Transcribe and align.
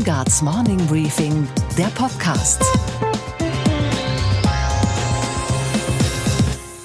Steingarts 0.00 0.40
Morning 0.40 0.78
Briefing, 0.86 1.46
der 1.76 1.88
Podcast. 1.88 2.64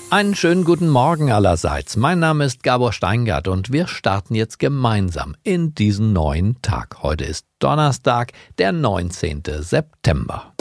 Einen 0.10 0.36
schönen 0.36 0.66
guten 0.66 0.90
Morgen 0.90 1.32
allerseits. 1.32 1.96
Mein 1.96 2.20
Name 2.20 2.44
ist 2.44 2.62
Gabor 2.62 2.92
Steingart 2.92 3.48
und 3.48 3.72
wir 3.72 3.88
starten 3.88 4.36
jetzt 4.36 4.60
gemeinsam 4.60 5.38
in 5.44 5.74
diesen 5.74 6.12
neuen 6.12 6.62
Tag. 6.62 7.04
Heute 7.04 7.24
ist 7.24 7.46
Donnerstag, 7.60 8.34
der 8.58 8.74
19. 8.74 9.44
September. 9.62 10.55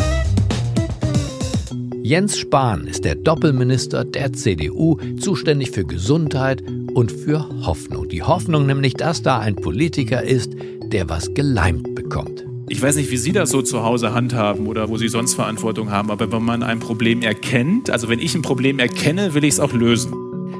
Jens 2.06 2.36
Spahn 2.36 2.86
ist 2.86 3.06
der 3.06 3.14
Doppelminister 3.14 4.04
der 4.04 4.30
CDU, 4.34 4.98
zuständig 5.18 5.70
für 5.70 5.86
Gesundheit 5.86 6.62
und 6.92 7.10
für 7.10 7.48
Hoffnung. 7.64 8.10
Die 8.10 8.22
Hoffnung 8.22 8.66
nämlich, 8.66 8.92
dass 8.92 9.22
da 9.22 9.38
ein 9.38 9.56
Politiker 9.56 10.22
ist, 10.22 10.52
der 10.92 11.08
was 11.08 11.32
geleimt 11.32 11.94
bekommt. 11.94 12.44
Ich 12.68 12.82
weiß 12.82 12.96
nicht, 12.96 13.10
wie 13.10 13.16
Sie 13.16 13.32
das 13.32 13.48
so 13.48 13.62
zu 13.62 13.84
Hause 13.84 14.12
handhaben 14.12 14.66
oder 14.66 14.90
wo 14.90 14.98
Sie 14.98 15.08
sonst 15.08 15.32
Verantwortung 15.32 15.90
haben, 15.90 16.10
aber 16.10 16.30
wenn 16.30 16.44
man 16.44 16.62
ein 16.62 16.78
Problem 16.78 17.22
erkennt, 17.22 17.88
also 17.88 18.10
wenn 18.10 18.18
ich 18.18 18.34
ein 18.34 18.42
Problem 18.42 18.78
erkenne, 18.80 19.32
will 19.32 19.44
ich 19.44 19.54
es 19.54 19.60
auch 19.60 19.72
lösen. 19.72 20.12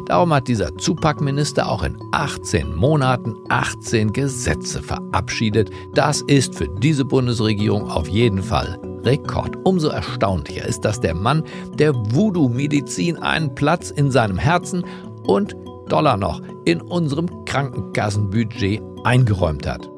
Darum 0.06 0.32
hat 0.32 0.48
dieser 0.48 0.74
Zupackminister 0.78 1.68
auch 1.68 1.82
in 1.82 1.98
18 2.12 2.74
Monaten 2.74 3.34
18 3.50 4.14
Gesetze 4.14 4.82
verabschiedet. 4.82 5.68
Das 5.92 6.22
ist 6.22 6.54
für 6.54 6.70
diese 6.80 7.04
Bundesregierung 7.04 7.90
auf 7.90 8.08
jeden 8.08 8.42
Fall 8.42 8.78
Rekord. 9.04 9.56
Umso 9.64 9.88
erstaunlicher 9.88 10.66
ist, 10.66 10.80
dass 10.80 11.00
der 11.00 11.14
Mann 11.14 11.42
der 11.78 11.94
Voodoo-Medizin 11.94 13.16
einen 13.16 13.54
Platz 13.54 13.90
in 13.90 14.10
seinem 14.10 14.38
Herzen 14.38 14.84
und 15.26 15.56
Dollar 15.88 16.16
noch 16.16 16.40
in 16.64 16.80
unserem 16.80 17.44
Krankenkassenbudget 17.44 18.82
eingeräumt 19.04 19.66
hat. 19.66 19.88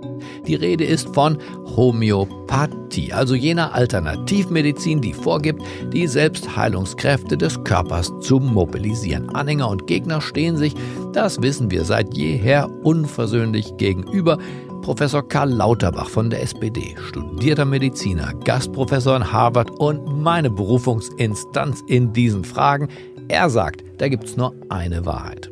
Die 0.46 0.54
Rede 0.54 0.84
ist 0.84 1.12
von 1.14 1.38
Homöopathie, 1.76 3.12
also 3.12 3.34
jener 3.34 3.74
Alternativmedizin, 3.74 5.00
die 5.00 5.12
vorgibt, 5.12 5.62
die 5.92 6.06
Selbstheilungskräfte 6.06 7.36
des 7.36 7.62
Körpers 7.64 8.12
zu 8.20 8.38
mobilisieren. 8.38 9.28
Anhänger 9.30 9.68
und 9.68 9.86
Gegner 9.86 10.20
stehen 10.20 10.56
sich, 10.56 10.74
das 11.12 11.42
wissen 11.42 11.70
wir 11.70 11.84
seit 11.84 12.16
jeher, 12.16 12.68
unversöhnlich 12.82 13.76
gegenüber. 13.76 14.38
Professor 14.86 15.28
Karl 15.28 15.50
Lauterbach 15.50 16.08
von 16.08 16.30
der 16.30 16.42
SPD, 16.42 16.94
studierter 17.08 17.64
Mediziner, 17.64 18.32
Gastprofessor 18.44 19.16
in 19.16 19.32
Harvard 19.32 19.68
und 19.68 20.22
meine 20.22 20.48
Berufungsinstanz 20.48 21.82
in 21.88 22.12
diesen 22.12 22.44
Fragen. 22.44 22.86
Er 23.26 23.50
sagt, 23.50 23.82
da 23.98 24.06
gibt 24.06 24.22
es 24.22 24.36
nur 24.36 24.54
eine 24.68 25.04
Wahrheit. 25.04 25.50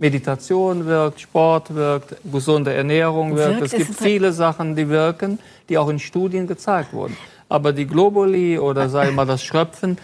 Meditation 0.00 0.86
wirkt, 0.86 1.20
Sport 1.20 1.72
wirkt, 1.72 2.16
gesunde 2.32 2.74
Ernährung 2.74 3.36
wirkt. 3.36 3.60
wirkt 3.60 3.74
es 3.74 3.86
gibt 3.86 3.94
viele 3.94 4.32
Sachen, 4.32 4.74
die 4.74 4.88
wirken, 4.88 5.38
die 5.68 5.78
auch 5.78 5.88
in 5.88 6.00
Studien 6.00 6.48
gezeigt 6.48 6.92
wurden. 6.92 7.16
Aber 7.48 7.72
die 7.72 7.86
Globuli 7.86 8.58
oder 8.58 8.88
sei 8.88 9.12
mal 9.12 9.24
das 9.24 9.44
Schröpfen, 9.44 9.98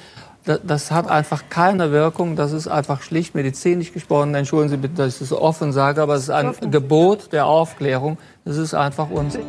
das, 0.44 0.90
hat 0.90 1.08
einfach 1.08 1.44
keine 1.48 1.90
Wirkung. 1.90 2.36
Das 2.36 2.52
ist 2.52 2.68
einfach 2.68 3.02
schlicht 3.02 3.34
medizinisch 3.34 3.92
gesprochen. 3.92 4.34
Entschuldigen 4.34 4.70
Sie 4.70 4.76
bitte, 4.76 4.94
dass 4.94 5.14
ich 5.14 5.18
das 5.20 5.28
so 5.30 5.40
offen 5.40 5.72
sage, 5.72 6.02
aber 6.02 6.14
es 6.14 6.24
ist 6.24 6.30
ein 6.30 6.54
Gebot 6.70 7.32
der 7.32 7.46
Aufklärung. 7.46 8.18
Das 8.44 8.56
ist 8.56 8.74
einfach 8.74 9.10
Unsinn. 9.10 9.44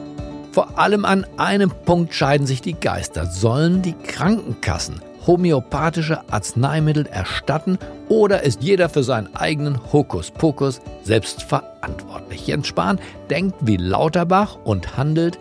Vor 0.52 0.80
allem 0.80 1.04
an 1.04 1.26
einem 1.38 1.70
Punkt 1.70 2.14
scheiden 2.14 2.48
sich 2.48 2.62
die 2.62 2.74
Geister. 2.80 3.26
Sollen 3.26 3.82
die 3.82 3.94
Krankenkassen 3.94 5.02
homöopathische 5.28 6.30
Arzneimittel 6.32 7.08
erstatten 7.08 7.78
oder 8.09 8.44
ist 8.44 8.62
jeder 8.62 8.90
für 8.90 9.04
seinen 9.04 9.36
eigenen 9.36 9.92
Hokuspokus 9.92 10.82
selbst 11.04 11.42
verantwortlich? 11.42 12.48
Jens 12.48 12.68
Spahn 12.68 13.00
denkt 13.30 13.56
wie 13.62 13.78
Lauterbach 13.78 14.58
und 14.64 14.98
handelt 14.98 15.40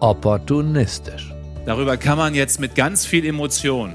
opportunistisch. 0.00 1.34
Darüber 1.66 1.96
kann 1.96 2.18
man 2.18 2.34
jetzt 2.34 2.60
mit 2.60 2.74
ganz 2.74 3.06
viel 3.06 3.26
Emotion 3.26 3.94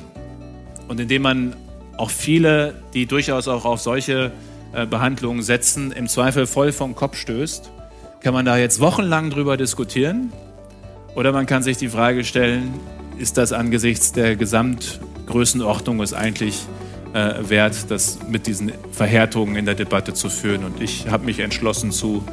und 0.90 1.00
indem 1.00 1.22
man 1.22 1.56
auch 1.96 2.10
viele, 2.10 2.74
die 2.94 3.06
durchaus 3.06 3.48
auch 3.48 3.64
auf 3.64 3.80
solche 3.80 4.32
äh, 4.74 4.86
Behandlungen 4.86 5.44
setzen, 5.44 5.92
im 5.92 6.08
Zweifel 6.08 6.48
voll 6.48 6.72
vom 6.72 6.96
Kopf 6.96 7.16
stößt, 7.16 7.72
kann 8.22 8.34
man 8.34 8.46
da 8.46 8.58
jetzt 8.58 8.80
wochenlang 8.80 9.30
drüber 9.30 9.56
diskutieren. 9.56 10.34
Oder 11.16 11.32
man 11.32 11.46
kann 11.46 11.64
sich 11.64 11.78
die 11.78 11.90
Frage 11.90 12.24
stellen, 12.24 12.74
ist 13.18 13.38
das 13.38 13.54
angesichts 13.54 14.12
der 14.14 14.36
Gesamtgrößenordnung 14.36 16.02
es 16.02 16.14
eigentlich 16.14 16.66
äh, 17.14 17.34
wert, 17.48 17.90
das 17.90 18.20
mit 18.28 18.48
diesen 18.48 18.72
Verhärtungen 18.92 19.56
in 19.56 19.66
der 19.66 19.76
Debatte 19.76 20.14
zu 20.14 20.30
führen? 20.30 20.64
Und 20.64 20.82
ich 20.82 21.08
habe 21.08 21.26
mich 21.26 21.40
entschlossen 21.40 21.92
zu, 21.92 22.24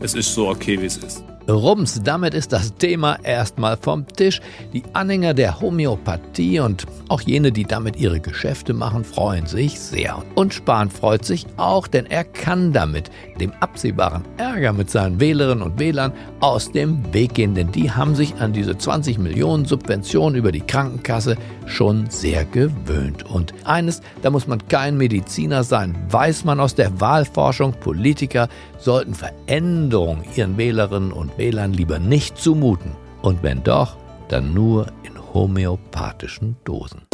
es 0.00 0.14
ist 0.14 0.34
so 0.34 0.48
okay, 0.48 0.80
wie 0.80 0.86
es 0.86 0.98
ist. 0.98 1.24
Rums, 1.48 2.00
damit 2.04 2.34
ist 2.34 2.52
das 2.52 2.74
Thema 2.76 3.18
erstmal 3.22 3.76
vom 3.76 4.06
Tisch. 4.06 4.40
Die 4.72 4.82
Anhänger 4.92 5.34
der 5.34 5.60
Homöopathie 5.60 6.60
und 6.60 6.86
auch 7.08 7.20
jene, 7.20 7.50
die 7.52 7.64
damit 7.64 7.96
ihre 7.96 8.20
Geschäfte 8.20 8.72
machen, 8.72 9.04
freuen 9.04 9.46
sich 9.46 9.80
sehr. 9.80 10.22
Und 10.34 10.54
Spahn 10.54 10.90
freut 10.90 11.24
sich 11.24 11.46
auch, 11.56 11.86
denn 11.86 12.06
er 12.06 12.24
kann 12.24 12.72
damit 12.72 13.10
dem 13.40 13.52
absehbaren 13.60 14.24
Ärger 14.36 14.72
mit 14.72 14.90
seinen 14.90 15.18
Wählerinnen 15.20 15.62
und 15.62 15.78
Wählern 15.78 16.12
aus 16.40 16.70
dem 16.70 17.12
Weg 17.12 17.34
gehen, 17.34 17.54
denn 17.54 17.72
die 17.72 17.90
haben 17.90 18.14
sich 18.14 18.36
an 18.36 18.52
diese 18.52 18.76
20 18.76 19.18
Millionen 19.18 19.64
Subventionen 19.64 20.36
über 20.36 20.52
die 20.52 20.60
Krankenkasse 20.60 21.36
schon 21.66 22.08
sehr 22.10 22.44
gewöhnt. 22.44 23.24
Und 23.24 23.54
eines, 23.64 24.00
da 24.22 24.30
muss 24.30 24.46
man 24.46 24.66
kein 24.68 24.96
Mediziner 24.96 25.64
sein, 25.64 25.96
weiß 26.10 26.44
man 26.44 26.60
aus 26.60 26.74
der 26.74 27.00
Wahlforschung, 27.00 27.72
Politiker 27.72 28.48
sollten 28.78 29.14
Veränderungen 29.14 30.24
ihren 30.34 30.56
Wählerinnen 30.56 31.12
und 31.12 31.36
Wählern 31.38 31.72
lieber 31.72 31.98
nicht 31.98 32.38
zumuten. 32.38 32.92
Und 33.22 33.42
wenn 33.42 33.62
doch, 33.62 33.96
dann 34.28 34.54
nur 34.54 34.86
in 35.02 35.12
homöopathischen 35.34 36.56
Dosen. 36.64 37.11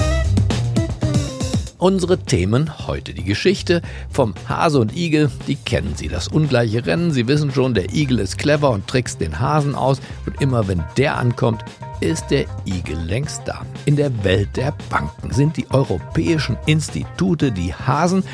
Unsere 1.79 2.19
Themen 2.19 2.89
heute 2.89 3.15
die 3.15 3.23
Geschichte 3.23 3.83
vom 4.11 4.35
Hase 4.49 4.81
und 4.81 4.97
Igel, 4.97 5.31
die 5.47 5.55
kennen 5.55 5.95
Sie, 5.95 6.09
das 6.09 6.27
ungleiche 6.27 6.85
Rennen. 6.85 7.13
Sie 7.13 7.29
wissen 7.29 7.53
schon, 7.53 7.73
der 7.73 7.95
Igel 7.95 8.19
ist 8.19 8.37
clever 8.37 8.71
und 8.71 8.89
trickst 8.89 9.21
den 9.21 9.39
Hasen 9.39 9.77
aus 9.77 10.01
und 10.27 10.41
immer 10.43 10.67
wenn 10.67 10.83
der 10.97 11.17
ankommt, 11.17 11.65
ist 12.01 12.33
der 12.33 12.47
Igel 12.65 12.99
längst 12.99 13.43
da. 13.47 13.65
In 13.85 13.95
der 13.95 14.25
Welt 14.25 14.57
der 14.57 14.75
Banken 14.91 15.33
sind 15.33 15.57
die 15.57 15.71
europäischen 15.71 16.59
Institute 16.67 17.53
die 17.53 17.73
Hasen 17.73 18.25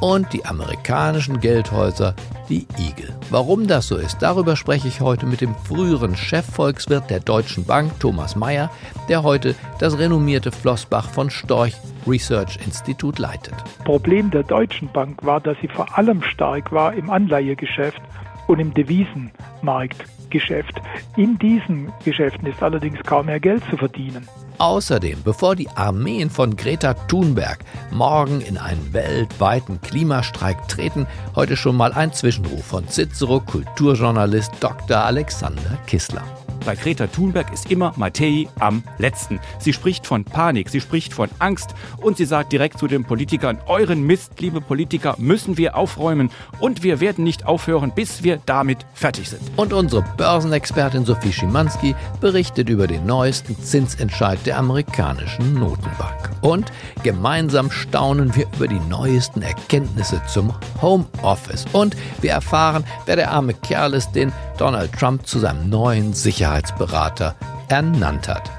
und 0.00 0.32
die 0.32 0.44
amerikanischen 0.44 1.38
Geldhäuser 1.38 2.16
die 2.48 2.66
Igel. 2.76 3.14
Warum 3.30 3.68
das 3.68 3.86
so 3.86 3.98
ist, 3.98 4.18
darüber 4.20 4.56
spreche 4.56 4.88
ich 4.88 5.00
heute 5.00 5.26
mit 5.26 5.40
dem 5.40 5.54
früheren 5.54 6.16
Chefvolkswirt 6.16 7.08
der 7.08 7.20
Deutschen 7.20 7.64
Bank, 7.64 8.00
Thomas 8.00 8.34
Mayer, 8.34 8.68
der 9.08 9.22
heute 9.22 9.54
das 9.78 9.96
renommierte 9.96 10.50
Flossbach 10.50 11.08
von 11.10 11.30
Storch 11.30 11.74
Research 12.06 12.58
Institut 12.64 13.18
leitet. 13.18 13.54
Problem 13.84 14.30
der 14.30 14.42
Deutschen 14.42 14.90
Bank 14.92 15.24
war, 15.24 15.40
dass 15.40 15.56
sie 15.60 15.68
vor 15.68 15.96
allem 15.96 16.22
stark 16.22 16.72
war 16.72 16.94
im 16.94 17.10
Anleihegeschäft 17.10 18.00
und 18.46 18.58
im 18.58 18.74
Devisenmarktgeschäft. 18.74 20.80
In 21.16 21.38
diesen 21.38 21.92
Geschäften 22.04 22.46
ist 22.46 22.62
allerdings 22.62 22.98
kaum 23.04 23.26
mehr 23.26 23.40
Geld 23.40 23.62
zu 23.70 23.76
verdienen. 23.76 24.26
Außerdem, 24.58 25.22
bevor 25.22 25.56
die 25.56 25.70
Armeen 25.70 26.28
von 26.28 26.54
Greta 26.54 26.92
Thunberg 26.92 27.60
morgen 27.90 28.42
in 28.42 28.58
einen 28.58 28.92
weltweiten 28.92 29.80
Klimastreik 29.80 30.68
treten, 30.68 31.06
heute 31.34 31.56
schon 31.56 31.76
mal 31.76 31.94
ein 31.94 32.12
Zwischenruf 32.12 32.66
von 32.66 32.86
Cicero 32.86 33.40
Kulturjournalist 33.40 34.52
Dr. 34.60 34.98
Alexander 34.98 35.78
Kissler. 35.86 36.24
Bei 36.70 36.76
Greta 36.76 37.08
Thunberg 37.08 37.52
ist 37.52 37.68
immer 37.68 37.92
Mattei 37.96 38.46
am 38.60 38.84
letzten. 38.98 39.40
Sie 39.58 39.72
spricht 39.72 40.06
von 40.06 40.22
Panik, 40.22 40.68
sie 40.68 40.80
spricht 40.80 41.12
von 41.12 41.28
Angst 41.40 41.74
und 41.96 42.16
sie 42.16 42.24
sagt 42.24 42.52
direkt 42.52 42.78
zu 42.78 42.86
den 42.86 43.02
Politikern, 43.02 43.58
euren 43.66 44.06
Mist, 44.06 44.38
liebe 44.38 44.60
Politiker, 44.60 45.16
müssen 45.18 45.58
wir 45.58 45.76
aufräumen 45.76 46.30
und 46.60 46.84
wir 46.84 47.00
werden 47.00 47.24
nicht 47.24 47.44
aufhören, 47.44 47.90
bis 47.92 48.22
wir 48.22 48.38
damit 48.46 48.86
fertig 48.94 49.30
sind. 49.30 49.42
Und 49.56 49.72
unsere 49.72 50.02
Börsenexpertin 50.16 51.04
Sophie 51.04 51.32
Schimanski 51.32 51.96
berichtet 52.20 52.68
über 52.68 52.86
den 52.86 53.04
neuesten 53.04 53.60
Zinsentscheid 53.60 54.38
der 54.46 54.56
amerikanischen 54.56 55.54
Notenbank. 55.54 56.30
Und 56.40 56.70
gemeinsam 57.02 57.72
staunen 57.72 58.36
wir 58.36 58.46
über 58.54 58.68
die 58.68 58.80
neuesten 58.88 59.42
Erkenntnisse 59.42 60.22
zum 60.28 60.54
Homeoffice. 60.80 61.64
Und 61.72 61.96
wir 62.20 62.30
erfahren, 62.30 62.84
wer 63.06 63.16
der 63.16 63.32
arme 63.32 63.54
Kerl 63.54 63.94
ist, 63.94 64.12
den 64.12 64.32
Donald 64.56 64.92
Trump 64.92 65.26
zu 65.26 65.38
seinem 65.38 65.70
neuen 65.70 66.12
Sicherheitsberater 66.60 67.34
ernannt 67.68 68.28
hat. 68.28 68.50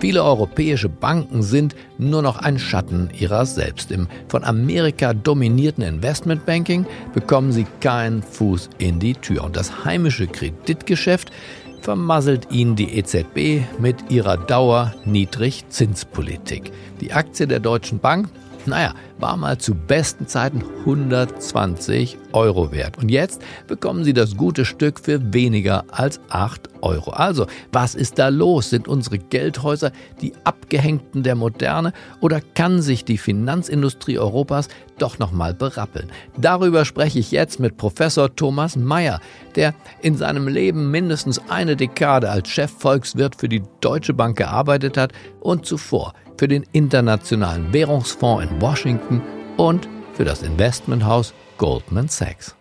Viele 0.00 0.22
europäische 0.22 0.88
Banken 0.88 1.42
sind 1.42 1.74
nur 1.98 2.22
noch 2.22 2.38
ein 2.38 2.60
Schatten 2.60 3.10
ihrer 3.18 3.44
selbst. 3.46 3.90
Im 3.90 4.06
von 4.28 4.44
Amerika 4.44 5.12
dominierten 5.12 5.82
Investmentbanking 5.82 6.86
bekommen 7.14 7.50
sie 7.50 7.66
keinen 7.80 8.22
Fuß 8.22 8.70
in 8.78 9.00
die 9.00 9.14
Tür. 9.14 9.42
Und 9.42 9.56
das 9.56 9.84
heimische 9.84 10.28
Kreditgeschäft 10.28 11.32
vermasselt 11.80 12.46
ihnen 12.52 12.76
die 12.76 12.96
EZB 12.96 13.64
mit 13.80 14.08
ihrer 14.08 14.36
Dauerniedrigzinspolitik. 14.36 16.70
Die 17.00 17.12
Aktie 17.12 17.48
der 17.48 17.58
Deutschen 17.58 17.98
Bank 17.98 18.28
naja, 18.68 18.94
war 19.18 19.36
mal 19.36 19.58
zu 19.58 19.74
besten 19.74 20.26
Zeiten 20.26 20.62
120 20.80 22.18
Euro 22.32 22.70
wert. 22.72 22.98
Und 22.98 23.08
jetzt 23.08 23.42
bekommen 23.66 24.04
Sie 24.04 24.12
das 24.12 24.36
gute 24.36 24.64
Stück 24.64 25.00
für 25.00 25.32
weniger 25.32 25.84
als 25.90 26.20
8 26.28 26.68
Euro. 26.82 27.10
Also, 27.10 27.46
was 27.72 27.94
ist 27.94 28.18
da 28.18 28.28
los? 28.28 28.70
Sind 28.70 28.86
unsere 28.86 29.18
Geldhäuser 29.18 29.92
die 30.20 30.32
Abgehängten 30.44 31.22
der 31.22 31.34
Moderne 31.34 31.92
oder 32.20 32.40
kann 32.40 32.82
sich 32.82 33.04
die 33.04 33.18
Finanzindustrie 33.18 34.18
Europas 34.18 34.68
doch 34.98 35.18
nochmal 35.18 35.54
berappeln? 35.54 36.10
Darüber 36.36 36.84
spreche 36.84 37.18
ich 37.18 37.30
jetzt 37.30 37.60
mit 37.60 37.76
Professor 37.76 38.34
Thomas 38.34 38.76
Mayer, 38.76 39.20
der 39.56 39.74
in 40.02 40.16
seinem 40.16 40.48
Leben 40.48 40.90
mindestens 40.90 41.40
eine 41.48 41.76
Dekade 41.76 42.30
als 42.30 42.48
Chefvolkswirt 42.48 43.36
für 43.36 43.48
die 43.48 43.62
Deutsche 43.80 44.14
Bank 44.14 44.36
gearbeitet 44.36 44.96
hat 44.96 45.12
und 45.40 45.66
zuvor 45.66 46.12
für 46.38 46.48
den 46.48 46.64
Internationalen 46.72 47.72
Währungsfonds 47.72 48.44
in 48.44 48.60
Washington 48.62 49.20
und 49.56 49.88
für 50.14 50.24
das 50.24 50.42
Investmenthaus 50.42 51.34
Goldman 51.58 52.08
Sachs. 52.08 52.56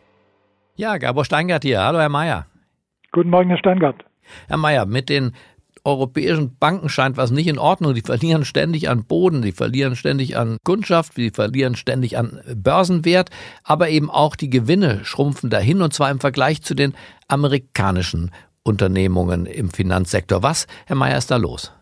Ja, 0.75 0.97
Gabor 0.97 1.25
Steingart 1.25 1.63
hier. 1.63 1.81
Hallo, 1.81 2.00
Herr 2.00 2.09
Mayer. 2.09 2.47
Guten 3.12 3.29
Morgen, 3.29 3.50
Herr 3.50 3.57
Steingart. 3.57 4.03
Herr 4.47 4.57
Mayer, 4.57 4.85
mit 4.85 5.09
den 5.09 5.31
europäischen 5.83 6.57
Banken 6.57 6.89
scheint 6.89 7.18
was 7.18 7.31
nicht 7.31 7.47
in 7.47 7.57
Ordnung. 7.57 7.94
Die 7.94 8.01
verlieren 8.01 8.45
ständig 8.45 8.89
an 8.89 9.06
Boden, 9.06 9.41
die 9.41 9.53
verlieren 9.53 9.95
ständig 9.95 10.35
an 10.38 10.57
Kundschaft, 10.63 11.15
die 11.15 11.29
verlieren 11.29 11.75
ständig 11.75 12.18
an 12.18 12.41
Börsenwert, 12.56 13.29
aber 13.63 13.89
eben 13.89 14.09
auch 14.09 14.35
die 14.35 14.50
Gewinne 14.50 15.06
schrumpfen 15.06 15.50
dahin 15.50 15.81
und 15.81 15.94
zwar 15.94 16.12
im 16.12 16.19
Vergleich 16.19 16.62
zu 16.62 16.74
den 16.74 16.94
amerikanischen 17.27 18.31
Unternehmungen 18.63 19.45
im 19.45 19.69
Finanzsektor. 19.69 20.44
Was, 20.44 20.68
Herr 20.85 20.97
Mayer, 20.97 21.18
ist 21.18 21.31
da 21.31 21.38
los? 21.38 21.76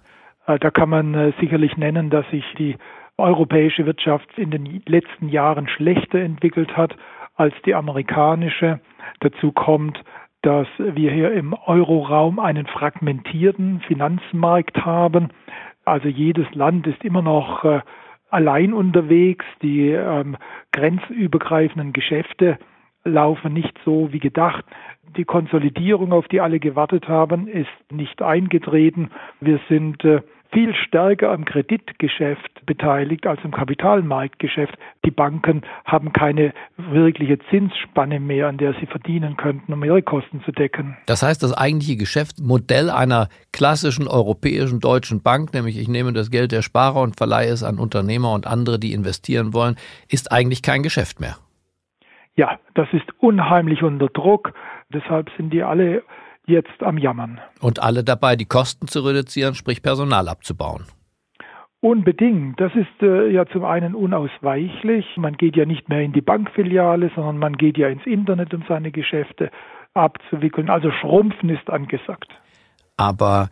Äh, 0.48 0.60
da 0.60 0.72
kann 0.72 0.90
man 0.90 1.14
äh, 1.14 1.34
sicherlich 1.40 1.78
nennen, 1.78 2.10
dass 2.10 2.30
sich 2.30 2.46
die 2.58 2.78
europäische 3.18 3.86
Wirtschaft 3.86 4.28
in 4.38 4.52
den 4.52 4.82
letzten 4.86 5.30
Jahren 5.30 5.68
schlechter 5.68 6.20
entwickelt 6.20 6.76
hat 6.76 6.96
als 7.36 7.54
die 7.66 7.76
amerikanische. 7.76 8.80
Dazu 9.22 9.52
kommt, 9.52 10.02
dass 10.42 10.68
wir 10.78 11.12
hier 11.12 11.32
im 11.32 11.54
Euroraum 11.54 12.40
einen 12.40 12.68
fragmentierten 12.68 13.82
Finanzmarkt 13.82 14.86
haben. 14.86 15.30
Also 15.86 16.08
jedes 16.08 16.46
Land 16.54 16.88
ist 16.88 17.04
immer 17.04 17.22
noch 17.22 17.64
äh, 17.64 17.82
allein 18.30 18.74
unterwegs. 18.74 19.46
Die 19.62 19.90
ähm, 19.90 20.38
grenzübergreifenden 20.72 21.94
Geschäfte 21.94 22.60
laufen 23.06 23.54
nicht 23.54 23.78
so 23.86 24.12
wie 24.12 24.20
gedacht. 24.20 24.66
Die 25.16 25.26
Konsolidierung, 25.26 26.12
auf 26.12 26.28
die 26.28 26.42
alle 26.42 26.60
gewartet 26.60 27.08
haben, 27.08 27.48
ist 27.48 27.70
nicht 27.90 28.22
eingetreten. 28.22 29.12
Wir 29.40 29.60
sind 29.70 30.04
äh, 30.04 30.22
viel 30.52 30.74
stärker 30.74 31.32
am 31.32 31.46
Kreditgeschäft 31.46 32.66
beteiligt 32.66 33.28
als 33.28 33.40
im 33.44 33.52
Kapitalmarktgeschäft. 33.52 34.74
Die 35.06 35.12
Banken 35.12 35.62
haben 35.84 36.14
keine 36.14 36.54
wirkliche 36.78 37.38
Zinsspanne 37.50 38.20
mehr, 38.20 38.48
an 38.48 38.58
der 38.58 38.74
sie 38.80 38.86
verdienen 38.86 39.38
könnten, 39.38 39.72
um 39.74 39.84
ihre 39.84 40.02
Kosten 40.02 40.42
zu 40.44 40.52
decken. 40.52 40.98
Das 41.06 41.24
heißt, 41.24 41.44
das 41.44 41.54
eigentliche 41.54 41.98
Geschäftsmodell 41.98 42.90
einer 42.90 43.28
klassischen 43.52 44.08
europäischen 44.08 44.80
deutschen 44.80 45.22
Bank, 45.22 45.54
nämlich 45.54 45.78
ich 45.78 45.88
nehme 45.88 46.14
das 46.14 46.32
Geld 46.32 46.52
der 46.52 46.62
Sparer 46.62 47.02
und 47.02 47.18
verleihe 47.18 47.50
es 47.50 47.64
an 47.64 47.78
Unternehmer 47.78 48.34
und 48.34 48.48
andere, 48.48 48.80
die 48.80 48.94
investieren 48.94 49.54
wollen, 49.54 49.76
ist 50.10 50.32
eigentlich 50.32 50.62
kein 50.62 50.84
Geschäft 50.84 51.20
mehr. 51.20 51.36
Ja, 52.36 52.60
das 52.74 52.88
ist 52.92 53.06
unheimlich 53.20 53.84
unter 53.84 54.08
Druck. 54.08 54.54
Deshalb 54.94 55.30
sind 55.38 55.52
die 55.52 55.64
alle 55.64 56.04
jetzt 56.46 56.84
am 56.84 56.98
Jammern. 56.98 57.40
Und 57.62 57.82
alle 57.82 58.04
dabei, 58.04 58.36
die 58.36 58.46
Kosten 58.46 58.88
zu 58.88 59.02
reduzieren, 59.02 59.56
sprich 59.56 59.82
Personal 59.82 60.28
abzubauen. 60.28 60.84
Unbedingt. 61.80 62.60
Das 62.60 62.74
ist 62.76 63.02
äh, 63.02 63.30
ja 63.30 63.46
zum 63.46 63.64
einen 63.64 63.96
unausweichlich. 63.96 65.06
Man 65.18 65.38
geht 65.38 65.56
ja 65.56 65.66
nicht 65.66 65.88
mehr 65.88 66.02
in 66.02 66.14
die 66.14 66.22
Bankfiliale, 66.22 67.12
sondern 67.16 67.38
man 67.38 67.58
geht 67.58 67.78
ja 67.78 67.90
ins 67.90 68.06
Internet, 68.06 68.54
um 68.54 68.64
seine 68.68 68.92
Geschäfte 68.92 69.52
abzuwickeln. 69.94 70.70
Also 70.70 70.92
Schrumpfen 70.92 71.50
ist 71.50 71.70
angesagt. 71.70 72.30
Aber 72.98 73.50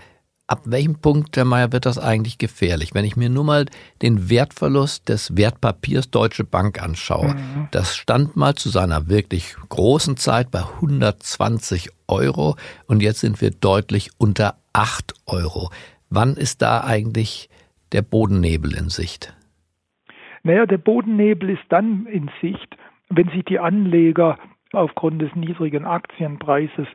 ab 0.48 0.62
welchem 0.66 1.00
Punkt, 1.00 1.36
Herr 1.38 1.46
Mayer, 1.46 1.72
wird 1.72 1.86
das 1.86 1.98
eigentlich 1.98 2.38
gefährlich? 2.38 2.94
Wenn 2.94 3.06
ich 3.06 3.16
mir 3.16 3.30
nur 3.30 3.44
mal 3.44 3.66
den 4.02 4.30
Wertverlust 4.30 5.10
des 5.10 5.36
Wertpapiers 5.38 6.12
Deutsche 6.12 6.44
Bank 6.44 6.82
anschaue, 6.82 7.36
mhm. 7.36 7.68
das 7.72 7.96
stand 7.96 8.36
mal 8.36 8.56
zu 8.56 8.70
seiner 8.70 9.10
wirklich 9.10 9.56
großen 9.70 10.18
Zeit 10.18 10.52
bei 10.52 10.60
120 10.60 11.90
Euro 12.08 12.56
und 12.88 13.02
jetzt 13.02 13.22
sind 13.22 13.42
wir 13.42 13.52
deutlich 13.52 14.12
unter 14.18 14.56
8 14.74 15.14
Euro. 15.26 15.70
Wann 16.10 16.36
ist 16.36 16.62
da 16.62 16.84
eigentlich 16.84 17.50
der 17.92 18.02
Bodennebel 18.02 18.76
in 18.76 18.90
Sicht? 18.90 19.36
Naja, 20.44 20.66
der 20.66 20.78
Bodennebel 20.78 21.52
ist 21.52 21.64
dann 21.70 22.06
in 22.06 22.30
Sicht, 22.42 22.78
wenn 23.10 23.30
sich 23.30 23.46
die 23.46 23.60
Anleger 23.60 24.38
aufgrund 24.74 25.22
des 25.22 25.34
niedrigen 25.36 25.86
Aktienpreises 25.86 26.88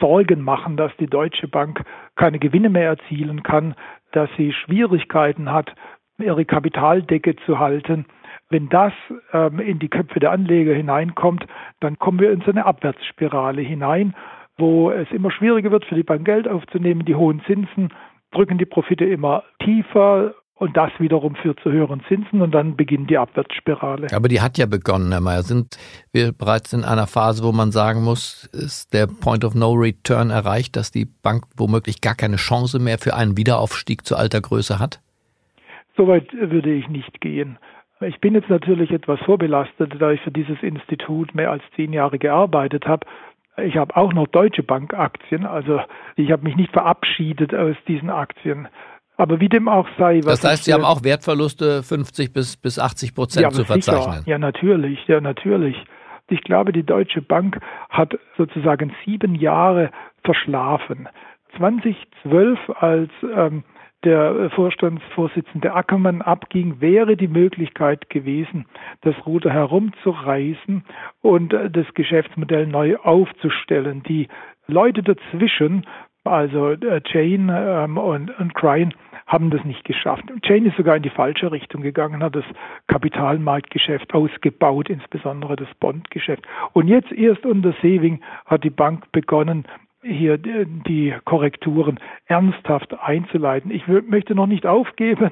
Sorgen 0.00 0.42
machen, 0.42 0.76
dass 0.76 0.92
die 0.98 1.06
Deutsche 1.06 1.48
Bank 1.48 1.84
keine 2.16 2.38
Gewinne 2.38 2.70
mehr 2.70 2.86
erzielen 2.86 3.42
kann, 3.42 3.74
dass 4.12 4.28
sie 4.36 4.52
Schwierigkeiten 4.52 5.52
hat, 5.52 5.72
ihre 6.18 6.44
Kapitaldecke 6.44 7.36
zu 7.46 7.58
halten. 7.58 8.06
Wenn 8.48 8.68
das 8.68 8.92
ähm, 9.32 9.60
in 9.60 9.78
die 9.78 9.88
Köpfe 9.88 10.20
der 10.20 10.32
Anleger 10.32 10.74
hineinkommt, 10.74 11.46
dann 11.80 11.98
kommen 11.98 12.18
wir 12.18 12.32
in 12.32 12.40
so 12.40 12.50
eine 12.50 12.66
Abwärtsspirale 12.66 13.62
hinein, 13.62 14.14
wo 14.58 14.90
es 14.90 15.10
immer 15.12 15.30
schwieriger 15.30 15.70
wird, 15.70 15.84
für 15.84 15.94
die 15.94 16.02
Bank 16.02 16.24
Geld 16.24 16.48
aufzunehmen. 16.48 17.04
Die 17.04 17.14
hohen 17.14 17.42
Zinsen 17.46 17.92
drücken 18.32 18.58
die 18.58 18.66
Profite 18.66 19.04
immer 19.04 19.44
tiefer 19.62 20.34
und 20.60 20.76
das 20.76 20.90
wiederum 20.98 21.36
führt 21.36 21.58
zu 21.60 21.72
höheren 21.72 22.02
Zinsen 22.06 22.42
und 22.42 22.52
dann 22.52 22.76
beginnt 22.76 23.08
die 23.08 23.16
Abwärtsspirale. 23.16 24.08
Aber 24.14 24.28
die 24.28 24.42
hat 24.42 24.58
ja 24.58 24.66
begonnen, 24.66 25.10
Herr 25.10 25.22
Mayer. 25.22 25.42
Sind 25.42 25.78
wir 26.12 26.32
bereits 26.32 26.74
in 26.74 26.84
einer 26.84 27.06
Phase, 27.06 27.42
wo 27.42 27.50
man 27.50 27.72
sagen 27.72 28.04
muss, 28.04 28.44
ist 28.52 28.92
der 28.92 29.06
Point 29.06 29.42
of 29.46 29.54
No 29.54 29.72
Return 29.72 30.28
erreicht, 30.28 30.76
dass 30.76 30.90
die 30.90 31.06
Bank 31.06 31.44
womöglich 31.56 32.02
gar 32.02 32.14
keine 32.14 32.36
Chance 32.36 32.78
mehr 32.78 32.98
für 32.98 33.14
einen 33.14 33.38
Wiederaufstieg 33.38 34.04
zu 34.04 34.16
alter 34.16 34.42
Größe 34.42 34.78
hat? 34.78 35.00
Soweit 35.96 36.30
würde 36.34 36.70
ich 36.70 36.88
nicht 36.88 37.22
gehen. 37.22 37.58
Ich 38.02 38.20
bin 38.20 38.34
jetzt 38.34 38.50
natürlich 38.50 38.90
etwas 38.90 39.18
vorbelastet, 39.20 39.94
da 39.98 40.10
ich 40.10 40.20
für 40.20 40.30
dieses 40.30 40.62
Institut 40.62 41.34
mehr 41.34 41.50
als 41.50 41.62
zehn 41.74 41.94
Jahre 41.94 42.18
gearbeitet 42.18 42.86
habe. 42.86 43.06
Ich 43.56 43.78
habe 43.78 43.96
auch 43.96 44.12
noch 44.12 44.26
Deutsche 44.26 44.62
Bank 44.62 44.92
Aktien, 44.92 45.46
also 45.46 45.80
ich 46.16 46.30
habe 46.30 46.44
mich 46.44 46.56
nicht 46.56 46.72
verabschiedet 46.72 47.54
aus 47.54 47.76
diesen 47.88 48.10
Aktien. 48.10 48.68
Aber 49.20 49.38
wie 49.38 49.50
dem 49.50 49.68
auch 49.68 49.86
sei. 49.98 50.20
das 50.20 50.42
heißt, 50.42 50.64
Sie 50.64 50.72
haben 50.72 50.82
auch 50.82 51.04
Wertverluste 51.04 51.82
50 51.82 52.32
bis, 52.32 52.56
bis 52.56 52.78
80 52.78 53.14
Prozent 53.14 53.42
ja, 53.42 53.50
zu 53.50 53.64
verzeichnen. 53.64 54.20
Sicher. 54.20 54.30
Ja, 54.30 54.38
natürlich, 54.38 55.06
ja, 55.08 55.20
natürlich. 55.20 55.76
Ich 56.30 56.42
glaube, 56.42 56.72
die 56.72 56.84
Deutsche 56.84 57.20
Bank 57.20 57.60
hat 57.90 58.18
sozusagen 58.38 58.94
sieben 59.04 59.34
Jahre 59.34 59.90
verschlafen. 60.24 61.06
2012, 61.58 62.58
als 62.78 63.10
ähm, 63.36 63.62
der 64.04 64.48
Vorstandsvorsitzende 64.54 65.74
Ackermann 65.74 66.22
abging, 66.22 66.80
wäre 66.80 67.14
die 67.18 67.28
Möglichkeit 67.28 68.08
gewesen, 68.08 68.64
das 69.02 69.14
Ruder 69.26 69.50
herumzureißen 69.50 70.82
und 71.20 71.52
äh, 71.52 71.70
das 71.70 71.92
Geschäftsmodell 71.92 72.66
neu 72.66 72.96
aufzustellen. 72.96 74.02
Die 74.04 74.28
Leute 74.66 75.02
dazwischen, 75.02 75.84
also 76.24 76.70
äh, 76.70 77.00
Jane 77.06 77.84
ähm, 77.84 77.98
und, 77.98 78.38
und 78.38 78.54
Crine, 78.54 78.90
haben 79.30 79.50
das 79.50 79.64
nicht 79.64 79.84
geschafft. 79.84 80.24
Jane 80.42 80.68
ist 80.68 80.76
sogar 80.76 80.96
in 80.96 81.04
die 81.04 81.10
falsche 81.10 81.52
Richtung 81.52 81.82
gegangen, 81.82 82.22
hat 82.22 82.34
das 82.34 82.44
Kapitalmarktgeschäft 82.88 84.12
ausgebaut, 84.12 84.90
insbesondere 84.90 85.54
das 85.54 85.68
Bondgeschäft. 85.78 86.42
Und 86.72 86.88
jetzt 86.88 87.12
erst 87.12 87.46
unter 87.46 87.72
Saving 87.80 88.20
hat 88.46 88.64
die 88.64 88.70
Bank 88.70 89.12
begonnen, 89.12 89.66
hier 90.02 90.36
die 90.38 91.14
Korrekturen 91.24 92.00
ernsthaft 92.26 92.98
einzuleiten. 93.00 93.70
Ich 93.70 93.86
möchte 93.86 94.34
noch 94.34 94.46
nicht 94.46 94.66
aufgeben, 94.66 95.30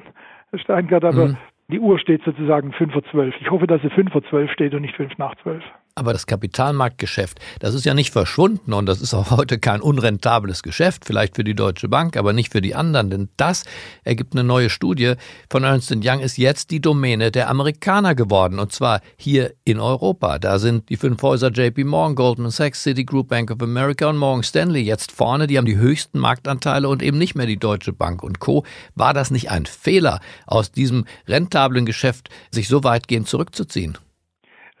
Herr 0.51 0.59
Steingart, 0.59 1.03
aber 1.03 1.27
mhm. 1.29 1.37
die 1.67 1.79
Uhr 1.79 1.99
steht 1.99 2.23
sozusagen 2.23 2.71
5 2.71 2.93
vor 2.93 3.03
12. 3.03 3.35
Ich 3.41 3.51
hoffe, 3.51 3.67
dass 3.67 3.81
sie 3.81 3.89
5 3.89 4.11
vor 4.11 4.23
12 4.23 4.51
steht 4.51 4.73
und 4.73 4.83
nicht 4.83 4.95
5 4.95 5.17
nach 5.17 5.35
12. 5.43 5.61
Aber 5.95 6.13
das 6.13 6.27
Kapitalmarktgeschäft, 6.27 7.39
das 7.59 7.73
ist 7.73 7.85
ja 7.85 7.93
nicht 7.93 8.11
verschwunden 8.11 8.71
und 8.73 8.85
das 8.85 9.01
ist 9.01 9.13
auch 9.13 9.31
heute 9.31 9.59
kein 9.59 9.81
unrentables 9.81 10.63
Geschäft, 10.63 11.03
vielleicht 11.05 11.35
für 11.35 11.43
die 11.43 11.55
Deutsche 11.55 11.89
Bank, 11.89 12.15
aber 12.15 12.31
nicht 12.31 12.51
für 12.51 12.61
die 12.61 12.73
anderen, 12.73 13.09
denn 13.09 13.29
das 13.35 13.63
ergibt 14.03 14.33
eine 14.33 14.43
neue 14.43 14.69
Studie 14.69 15.15
von 15.49 15.63
Ernst 15.63 15.91
Young, 15.91 16.19
ist 16.19 16.37
jetzt 16.37 16.71
die 16.71 16.79
Domäne 16.79 17.31
der 17.31 17.49
Amerikaner 17.49 18.15
geworden 18.15 18.59
und 18.59 18.71
zwar 18.71 19.01
hier 19.17 19.53
in 19.65 19.79
Europa. 19.79 20.39
Da 20.39 20.59
sind 20.59 20.89
die 20.89 20.95
fünf 20.95 21.21
Häuser 21.21 21.51
JP 21.51 21.83
Morgan, 21.83 22.15
Goldman 22.15 22.51
Sachs, 22.51 22.83
Citigroup, 22.83 23.27
Bank 23.27 23.51
of 23.51 23.61
America 23.61 24.07
und 24.07 24.17
Morgan 24.17 24.43
Stanley 24.43 24.81
jetzt 24.81 25.11
vorne, 25.11 25.47
die 25.47 25.57
haben 25.57 25.65
die 25.65 25.77
höchsten 25.77 26.19
Marktanteile 26.19 26.87
und 26.87 27.03
eben 27.03 27.17
nicht 27.17 27.35
mehr 27.35 27.45
die 27.45 27.57
Deutsche 27.59 27.93
Bank 27.93 28.23
und 28.23 28.39
Co. 28.39 28.63
War 28.95 29.13
das 29.13 29.31
nicht 29.31 29.51
ein 29.51 29.65
Fehler, 29.65 30.21
aus 30.47 30.71
diesem 30.71 31.05
rentablen 31.27 31.85
Geschäft 31.85 32.29
sich 32.51 32.67
so 32.67 32.83
weitgehend 32.83 33.27
zurückzuziehen? 33.27 33.97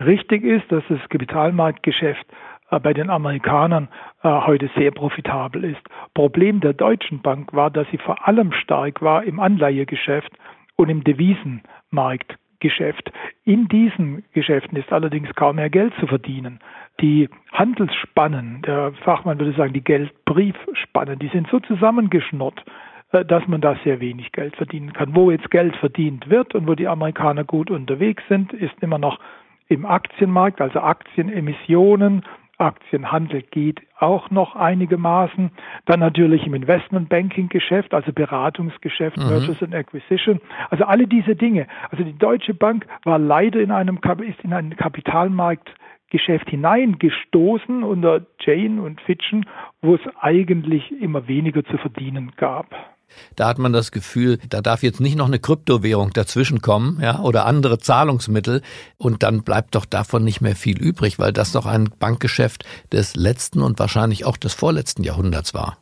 Richtig 0.03 0.43
ist, 0.43 0.71
dass 0.71 0.83
das 0.87 0.99
Kapitalmarktgeschäft 1.09 2.25
äh, 2.71 2.79
bei 2.79 2.93
den 2.93 3.09
Amerikanern 3.09 3.89
äh, 4.23 4.29
heute 4.29 4.69
sehr 4.75 4.91
profitabel 4.91 5.63
ist. 5.63 5.81
Problem 6.13 6.61
der 6.61 6.73
Deutschen 6.73 7.21
Bank 7.21 7.53
war, 7.53 7.69
dass 7.69 7.87
sie 7.91 7.97
vor 7.97 8.27
allem 8.27 8.51
stark 8.53 9.01
war 9.01 9.23
im 9.23 9.39
Anleihegeschäft 9.39 10.31
und 10.75 10.89
im 10.89 11.03
Devisenmarkt 11.03 12.37
Geschäft. 12.59 13.11
In 13.45 13.67
diesen 13.69 14.25
Geschäften 14.33 14.77
ist 14.77 14.91
allerdings 14.91 15.33
kaum 15.35 15.55
mehr 15.55 15.69
Geld 15.69 15.93
zu 15.99 16.07
verdienen. 16.07 16.59
Die 16.99 17.29
Handelsspannen, 17.53 18.61
der 18.63 18.91
Fachmann 19.03 19.39
würde 19.39 19.53
sagen, 19.53 19.71
die 19.71 19.83
Geldbriefspannen, 19.83 21.19
die 21.19 21.29
sind 21.29 21.47
so 21.49 21.59
zusammengeschnurrt, 21.61 22.63
äh, 23.11 23.23
dass 23.23 23.47
man 23.47 23.61
da 23.61 23.77
sehr 23.83 24.01
wenig 24.01 24.31
Geld 24.33 24.55
verdienen 24.55 24.93
kann. 24.93 25.15
Wo 25.15 25.31
jetzt 25.31 25.49
Geld 25.51 25.75
verdient 25.77 26.29
wird 26.29 26.53
und 26.53 26.67
wo 26.67 26.75
die 26.75 26.87
Amerikaner 26.87 27.43
gut 27.43 27.71
unterwegs 27.71 28.23
sind, 28.27 28.51
ist 28.53 28.73
immer 28.81 28.97
noch 28.97 29.19
im 29.69 29.85
Aktienmarkt, 29.85 30.61
also 30.61 30.79
Aktienemissionen, 30.79 32.23
Aktienhandel 32.59 33.41
geht 33.43 33.79
auch 33.99 34.29
noch 34.31 34.55
einigermaßen. 34.55 35.51
Dann 35.85 36.01
natürlich 36.01 36.45
im 36.45 36.53
Investmentbanking-Geschäft, 36.53 37.93
also 37.93 38.11
Beratungsgeschäft, 38.11 39.17
mhm. 39.17 39.29
Mergers 39.29 39.63
and 39.63 39.73
Acquisition. 39.73 40.41
Also 40.69 40.83
alle 40.83 41.07
diese 41.07 41.35
Dinge. 41.35 41.67
Also 41.89 42.03
die 42.03 42.17
Deutsche 42.17 42.53
Bank 42.53 42.85
war 43.05 43.17
leider 43.17 43.61
in 43.61 43.71
einem, 43.71 43.97
ist 44.27 44.43
in 44.43 44.53
einen 44.53 44.75
Kapitalmarktgeschäft 44.75 46.49
hineingestoßen 46.49 47.83
unter 47.83 48.25
Jane 48.41 48.81
und 48.81 48.99
Fitchen, 49.01 49.45
wo 49.81 49.95
es 49.95 50.01
eigentlich 50.19 50.91
immer 51.01 51.29
weniger 51.29 51.63
zu 51.63 51.77
verdienen 51.77 52.33
gab. 52.35 52.98
Da 53.35 53.47
hat 53.47 53.57
man 53.57 53.73
das 53.73 53.91
Gefühl, 53.91 54.37
da 54.49 54.61
darf 54.61 54.83
jetzt 54.83 54.99
nicht 54.99 55.17
noch 55.17 55.27
eine 55.27 55.39
Kryptowährung 55.39 56.11
dazwischenkommen, 56.11 56.99
ja, 57.01 57.19
oder 57.19 57.45
andere 57.45 57.77
Zahlungsmittel 57.77 58.61
und 58.97 59.23
dann 59.23 59.43
bleibt 59.43 59.75
doch 59.75 59.85
davon 59.85 60.23
nicht 60.23 60.41
mehr 60.41 60.55
viel 60.55 60.79
übrig, 60.79 61.19
weil 61.19 61.33
das 61.33 61.51
doch 61.51 61.65
ein 61.65 61.89
Bankgeschäft 61.99 62.65
des 62.91 63.15
letzten 63.15 63.61
und 63.61 63.79
wahrscheinlich 63.79 64.25
auch 64.25 64.37
des 64.37 64.53
vorletzten 64.53 65.03
Jahrhunderts 65.03 65.53
war. 65.53 65.77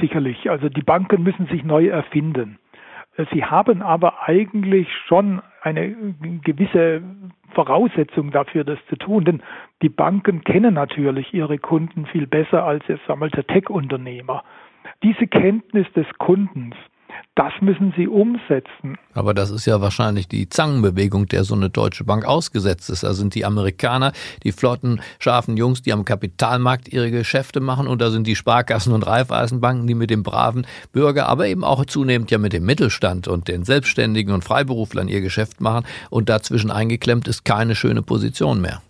Sicherlich, 0.00 0.50
also 0.50 0.68
die 0.68 0.82
Banken 0.82 1.22
müssen 1.22 1.46
sich 1.46 1.64
neu 1.64 1.88
erfinden. 1.88 2.58
Sie 3.32 3.44
haben 3.44 3.82
aber 3.82 4.26
eigentlich 4.26 4.88
schon 5.06 5.42
eine 5.60 5.94
gewisse 6.42 7.02
Voraussetzung 7.54 8.30
dafür, 8.30 8.64
das 8.64 8.78
zu 8.88 8.96
tun, 8.96 9.24
denn 9.26 9.42
die 9.82 9.90
Banken 9.90 10.42
kennen 10.42 10.74
natürlich 10.74 11.34
ihre 11.34 11.58
Kunden 11.58 12.06
viel 12.06 12.26
besser 12.26 12.64
als 12.64 12.84
jetzt 12.88 13.06
der 13.06 13.46
Tech-Unternehmer 13.46 14.42
diese 15.02 15.26
Kenntnis 15.26 15.86
des 15.94 16.06
Kundens, 16.18 16.74
das 17.34 17.52
müssen 17.62 17.94
sie 17.96 18.08
umsetzen. 18.08 18.98
Aber 19.14 19.32
das 19.32 19.50
ist 19.50 19.64
ja 19.64 19.80
wahrscheinlich 19.80 20.28
die 20.28 20.50
Zangenbewegung, 20.50 21.26
der 21.26 21.44
so 21.44 21.54
eine 21.54 21.70
deutsche 21.70 22.04
Bank 22.04 22.26
ausgesetzt 22.26 22.90
ist. 22.90 23.04
Da 23.04 23.14
sind 23.14 23.34
die 23.34 23.46
Amerikaner, 23.46 24.12
die 24.42 24.52
flotten, 24.52 25.00
scharfen 25.18 25.56
Jungs, 25.56 25.80
die 25.80 25.94
am 25.94 26.04
Kapitalmarkt 26.04 26.92
ihre 26.92 27.10
Geschäfte 27.10 27.60
machen. 27.60 27.86
Und 27.86 28.02
da 28.02 28.10
sind 28.10 28.26
die 28.26 28.36
Sparkassen 28.36 28.92
und 28.92 29.06
Raiffeisenbanken, 29.06 29.86
die 29.86 29.94
mit 29.94 30.10
dem 30.10 30.22
braven 30.22 30.66
Bürger, 30.92 31.26
aber 31.28 31.46
eben 31.46 31.64
auch 31.64 31.86
zunehmend 31.86 32.30
ja 32.30 32.36
mit 32.36 32.52
dem 32.52 32.66
Mittelstand 32.66 33.28
und 33.28 33.48
den 33.48 33.64
Selbstständigen 33.64 34.34
und 34.34 34.44
Freiberuflern 34.44 35.08
ihr 35.08 35.22
Geschäft 35.22 35.62
machen. 35.62 35.86
Und 36.10 36.28
dazwischen 36.28 36.70
eingeklemmt 36.70 37.28
ist 37.28 37.44
keine 37.44 37.74
schöne 37.74 38.02
Position 38.02 38.60
mehr. 38.60 38.82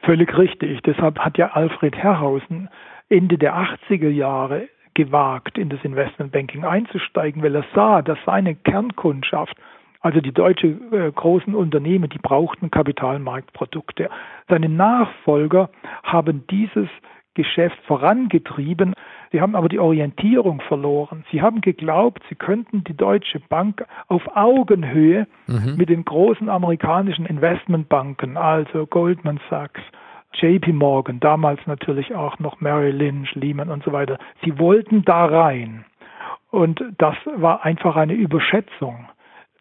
Völlig 0.00 0.36
richtig. 0.36 0.82
Deshalb 0.82 1.18
hat 1.20 1.38
ja 1.38 1.52
Alfred 1.52 1.96
Herrhausen 1.96 2.68
Ende 3.08 3.38
der 3.38 3.54
80er 3.54 4.08
Jahre 4.08 4.68
gewagt, 4.94 5.58
in 5.58 5.68
das 5.68 5.80
Investmentbanking 5.82 6.64
einzusteigen, 6.64 7.42
weil 7.42 7.54
er 7.54 7.64
sah, 7.74 8.02
dass 8.02 8.18
seine 8.24 8.54
Kernkundschaft, 8.54 9.56
also 10.00 10.20
die 10.20 10.32
deutsche 10.32 10.66
äh, 10.66 11.12
großen 11.12 11.54
Unternehmen, 11.54 12.08
die 12.08 12.18
brauchten 12.18 12.70
Kapitalmarktprodukte. 12.70 14.10
Seine 14.48 14.68
Nachfolger 14.68 15.70
haben 16.02 16.44
dieses 16.50 16.88
Geschäft 17.34 17.78
vorangetrieben. 17.86 18.94
Sie 19.30 19.40
haben 19.40 19.56
aber 19.56 19.68
die 19.68 19.78
Orientierung 19.78 20.60
verloren. 20.60 21.24
Sie 21.30 21.40
haben 21.40 21.62
geglaubt, 21.62 22.22
sie 22.28 22.34
könnten 22.34 22.84
die 22.84 22.96
Deutsche 22.96 23.40
Bank 23.40 23.86
auf 24.08 24.22
Augenhöhe 24.36 25.26
mhm. 25.46 25.76
mit 25.76 25.88
den 25.88 26.04
großen 26.04 26.50
amerikanischen 26.50 27.24
Investmentbanken, 27.24 28.36
also 28.36 28.86
Goldman 28.86 29.40
Sachs, 29.48 29.80
JP 30.34 30.72
Morgan, 30.72 31.20
damals 31.20 31.60
natürlich 31.66 32.14
auch 32.14 32.38
noch 32.38 32.60
Merrill 32.60 32.96
Lynch, 32.96 33.34
Lehman 33.34 33.70
und 33.70 33.84
so 33.84 33.92
weiter, 33.92 34.18
sie 34.44 34.58
wollten 34.58 35.04
da 35.04 35.26
rein. 35.26 35.84
Und 36.50 36.82
das 36.98 37.16
war 37.36 37.64
einfach 37.64 37.96
eine 37.96 38.12
Überschätzung 38.12 39.08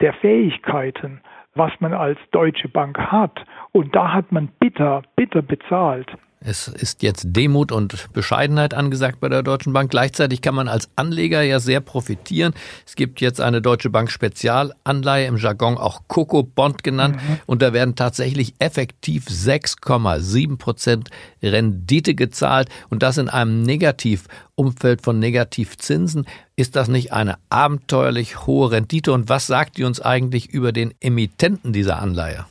der 0.02 0.14
Fähigkeiten, 0.14 1.22
was 1.56 1.72
man 1.80 1.94
als 1.94 2.20
Deutsche 2.32 2.68
Bank 2.68 2.98
hat. 2.98 3.46
Und 3.72 3.96
da 3.96 4.14
hat 4.14 4.32
man 4.32 4.50
bitter, 4.60 5.04
bitter 5.16 5.42
bezahlt. 5.42 6.12
Es 6.44 6.68
ist 6.68 7.04
jetzt 7.04 7.24
Demut 7.28 7.72
und 7.72 8.12
Bescheidenheit 8.14 8.74
angesagt 8.74 9.20
bei 9.20 9.30
der 9.30 9.44
Deutschen 9.44 9.74
Bank. 9.74 9.92
Gleichzeitig 9.92 10.42
kann 10.42 10.56
man 10.56 10.68
als 10.68 10.90
Anleger 10.96 11.44
ja 11.44 11.60
sehr 11.60 11.82
profitieren. 11.82 12.56
Es 12.84 12.96
gibt 12.96 13.22
jetzt 13.22 13.40
eine 13.40 13.62
Deutsche 13.62 13.92
Bank 13.92 14.10
Spezialanleihe, 14.10 15.28
im 15.28 15.38
Jargon 15.38 15.78
auch 15.78 16.02
Coco 16.08 16.42
Bond 16.42 16.84
genannt. 16.84 17.18
Mhm. 17.18 17.40
Und 17.46 17.62
da 17.62 17.74
werden 17.74 17.96
tatsächlich 17.96 18.56
effektiv 18.58 19.28
6,7 19.28 20.58
Prozent 20.58 21.12
Rendite 21.44 22.16
gezahlt. 22.16 22.70
Und 22.90 23.04
das 23.04 23.20
in 23.20 23.30
einem 23.30 23.62
Negativumfeld 23.62 25.04
von 25.04 25.20
Negativzinsen. 25.20 26.26
Ist 26.56 26.76
das 26.76 26.88
nicht 26.88 27.14
eine 27.14 27.38
abenteuerlich 27.50 28.48
hohe 28.48 28.72
Rendite? 28.72 29.14
Und 29.14 29.30
was 29.30 29.46
sagt 29.46 29.78
die 29.78 29.84
uns 29.84 30.02
eigentlich 30.02 30.50
über 30.50 30.72
den 30.72 30.96
Emittenten 31.02 31.72
dieser 31.72 32.02
Anleihe? 32.02 32.48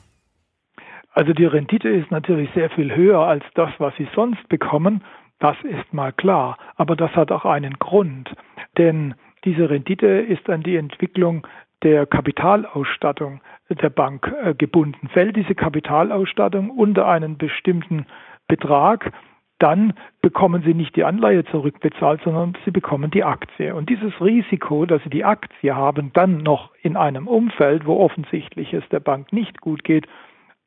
Also 1.12 1.32
die 1.32 1.46
Rendite 1.46 1.88
ist 1.88 2.10
natürlich 2.10 2.50
sehr 2.54 2.70
viel 2.70 2.94
höher 2.94 3.20
als 3.20 3.44
das, 3.54 3.70
was 3.78 3.94
Sie 3.96 4.08
sonst 4.14 4.48
bekommen. 4.48 5.02
Das 5.38 5.56
ist 5.62 5.92
mal 5.92 6.12
klar. 6.12 6.56
Aber 6.76 6.96
das 6.96 7.10
hat 7.16 7.32
auch 7.32 7.44
einen 7.44 7.78
Grund. 7.78 8.32
Denn 8.78 9.14
diese 9.44 9.70
Rendite 9.70 10.06
ist 10.06 10.48
an 10.48 10.62
die 10.62 10.76
Entwicklung 10.76 11.46
der 11.82 12.06
Kapitalausstattung 12.06 13.40
der 13.70 13.90
Bank 13.90 14.32
äh, 14.42 14.54
gebunden. 14.54 15.08
Fällt 15.08 15.36
diese 15.36 15.54
Kapitalausstattung 15.54 16.70
unter 16.70 17.08
einen 17.08 17.38
bestimmten 17.38 18.06
Betrag, 18.48 19.12
dann 19.58 19.92
bekommen 20.22 20.62
Sie 20.64 20.74
nicht 20.74 20.96
die 20.96 21.04
Anleihe 21.04 21.44
zurückbezahlt, 21.44 22.22
sondern 22.24 22.56
Sie 22.64 22.70
bekommen 22.70 23.10
die 23.10 23.24
Aktie. 23.24 23.74
Und 23.74 23.90
dieses 23.90 24.18
Risiko, 24.20 24.86
dass 24.86 25.02
Sie 25.04 25.10
die 25.10 25.24
Aktie 25.24 25.76
haben, 25.76 26.12
dann 26.14 26.38
noch 26.38 26.70
in 26.82 26.96
einem 26.96 27.28
Umfeld, 27.28 27.86
wo 27.86 27.98
offensichtlich 28.00 28.72
es 28.72 28.88
der 28.88 29.00
Bank 29.00 29.32
nicht 29.32 29.60
gut 29.60 29.84
geht, 29.84 30.06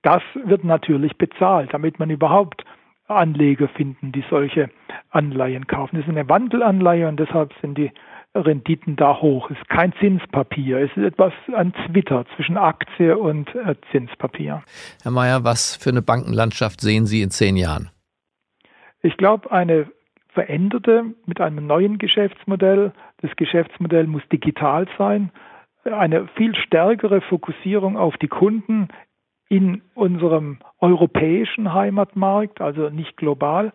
das 0.04 0.22
wird 0.46 0.64
natürlich 0.64 1.18
bezahlt, 1.18 1.74
damit 1.74 1.98
man 1.98 2.10
überhaupt 2.10 2.64
Anleger 3.08 3.68
finden, 3.68 4.12
die 4.12 4.24
solche 4.30 4.70
Anleihen 5.10 5.68
kaufen. 5.68 5.98
Das 5.98 6.06
ist 6.06 6.12
eine 6.12 6.30
Wandelanleihe 6.30 7.08
und 7.08 7.20
deshalb 7.20 7.54
sind 7.62 7.78
die 7.78 7.92
Renditen 8.36 8.96
da 8.96 9.22
hoch. 9.22 9.52
Es 9.52 9.58
ist 9.58 9.70
kein 9.70 9.94
Zinspapier, 10.00 10.80
es 10.80 10.92
ist 10.96 11.04
etwas 11.04 11.34
an 11.54 11.74
Twitter 11.74 12.26
zwischen 12.36 12.58
Aktie 12.58 13.18
und 13.18 13.54
äh, 13.56 13.76
Zinspapier. 13.92 14.64
Herr 15.04 15.12
Mayer, 15.12 15.44
was 15.44 15.76
für 15.76 15.90
eine 15.90 16.02
Bankenlandschaft 16.02 16.82
sehen 16.82 17.06
Sie 17.06 17.22
in 17.22 17.30
zehn 17.30 17.58
Jahren? 17.58 17.90
Ich 19.02 19.18
glaube, 19.18 19.52
eine 19.52 19.88
veränderte 20.30 21.06
mit 21.26 21.40
einem 21.42 21.68
neuen 21.68 22.00
Geschäftsmodell. 22.00 22.92
Das 23.22 23.36
Geschäftsmodell 23.36 24.08
muss 24.08 24.24
digital 24.32 24.88
sein. 24.98 25.32
Eine 25.84 26.28
viel 26.36 26.56
stärkere 26.56 27.22
Fokussierung 27.22 27.98
auf 27.98 28.18
die 28.18 28.30
Kunden 28.30 28.88
in 29.50 29.82
unserem 29.94 30.58
europäischen 30.80 31.74
Heimatmarkt, 31.74 32.62
also 32.62 32.90
nicht 32.90 33.18
global, 33.18 33.74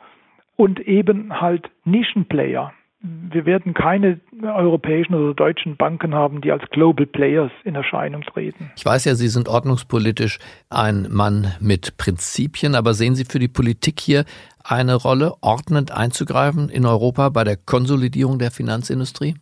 und 0.56 0.80
eben 0.80 1.40
halt 1.40 1.70
Nischenplayer. 1.84 2.72
Wir 3.00 3.46
werden 3.46 3.74
keine 3.74 4.20
europäischen 4.42 5.14
oder 5.14 5.32
deutschen 5.32 5.76
Banken 5.76 6.16
haben, 6.16 6.40
die 6.40 6.50
als 6.50 6.68
Global 6.70 7.06
Players 7.06 7.52
in 7.62 7.76
Erscheinung 7.76 8.22
treten. 8.22 8.72
Ich 8.76 8.84
weiß 8.84 9.04
ja, 9.04 9.14
Sie 9.14 9.28
sind 9.28 9.48
ordnungspolitisch 9.48 10.40
ein 10.68 11.06
Mann 11.08 11.52
mit 11.60 11.96
Prinzipien, 11.96 12.74
aber 12.74 12.94
sehen 12.94 13.14
Sie 13.14 13.24
für 13.24 13.38
die 13.38 13.46
Politik 13.46 14.00
hier 14.00 14.24
eine 14.64 14.96
Rolle, 14.96 15.34
ordnend 15.42 15.92
einzugreifen 15.92 16.68
in 16.70 16.86
Europa 16.86 17.28
bei 17.28 17.44
der 17.44 17.56
Konsolidierung 17.56 18.40
der 18.40 18.50
Finanzindustrie? 18.50 19.36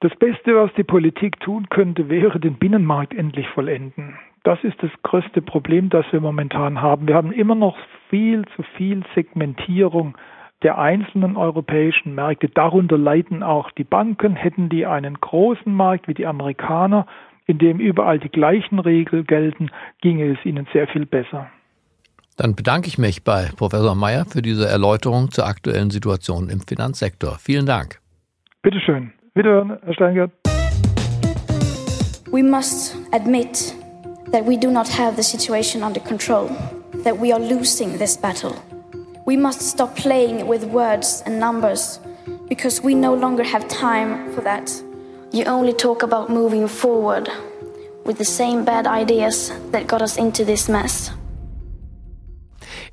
Das 0.00 0.12
Beste, 0.16 0.56
was 0.56 0.72
die 0.78 0.84
Politik 0.84 1.40
tun 1.40 1.68
könnte, 1.68 2.08
wäre 2.08 2.40
den 2.40 2.58
Binnenmarkt 2.58 3.12
endlich 3.14 3.46
vollenden. 3.48 4.18
Das 4.44 4.58
ist 4.64 4.82
das 4.82 4.90
größte 5.02 5.40
Problem, 5.40 5.88
das 5.88 6.04
wir 6.10 6.20
momentan 6.20 6.80
haben. 6.82 7.06
Wir 7.06 7.14
haben 7.14 7.32
immer 7.32 7.54
noch 7.54 7.76
viel 8.10 8.44
zu 8.56 8.62
viel 8.76 9.02
Segmentierung 9.14 10.16
der 10.62 10.78
einzelnen 10.78 11.36
europäischen 11.36 12.14
Märkte. 12.14 12.48
Darunter 12.48 12.98
leiden 12.98 13.42
auch 13.42 13.70
die 13.72 13.84
Banken. 13.84 14.34
Hätten 14.34 14.68
die 14.68 14.86
einen 14.86 15.20
großen 15.20 15.72
Markt 15.72 16.08
wie 16.08 16.14
die 16.14 16.26
Amerikaner, 16.26 17.06
in 17.46 17.58
dem 17.58 17.78
überall 17.78 18.18
die 18.18 18.28
gleichen 18.28 18.78
Regeln 18.78 19.26
gelten, 19.26 19.70
ginge 20.00 20.32
es 20.32 20.44
ihnen 20.44 20.66
sehr 20.72 20.88
viel 20.88 21.06
besser. 21.06 21.48
Dann 22.36 22.56
bedanke 22.56 22.88
ich 22.88 22.98
mich 22.98 23.24
bei 23.24 23.50
Professor 23.56 23.94
Mayer 23.94 24.24
für 24.24 24.42
diese 24.42 24.66
Erläuterung 24.66 25.30
zur 25.30 25.46
aktuellen 25.46 25.90
Situation 25.90 26.48
im 26.48 26.60
Finanzsektor. 26.60 27.38
Vielen 27.38 27.66
Dank. 27.66 28.00
Bitte 28.62 28.80
schön. 28.80 29.12
Wiederhören, 29.34 29.78
Herr 29.84 29.94
Steingart. 29.94 30.32
We 32.32 32.42
must 32.42 32.96
admit 33.12 33.74
that 34.32 34.44
we 34.44 34.56
do 34.56 34.70
not 34.70 34.88
have 34.88 35.16
the 35.16 35.22
situation 35.22 35.82
under 35.82 36.00
control, 36.00 36.48
that 37.04 37.18
we 37.18 37.32
are 37.32 37.40
losing 37.40 37.98
this 37.98 38.16
battle. 38.16 38.56
We 39.24 39.36
must 39.36 39.60
stop 39.60 39.94
playing 39.94 40.46
with 40.48 40.64
words 40.64 41.22
and 41.26 41.38
numbers 41.38 42.00
because 42.48 42.82
we 42.82 42.94
no 42.94 43.14
longer 43.14 43.44
have 43.44 43.68
time 43.68 44.34
for 44.34 44.40
that. 44.40 44.72
You 45.30 45.44
only 45.44 45.72
talk 45.72 46.02
about 46.02 46.28
moving 46.28 46.66
forward. 46.68 47.28
with 48.04 48.18
the 48.18 48.24
same 48.24 48.64
bad 48.64 48.86
ideas 48.86 49.52
that 49.70 49.86
got 49.86 50.02
us 50.02 50.16
into 50.16 50.44
this 50.44 50.68
mess. 50.68 51.10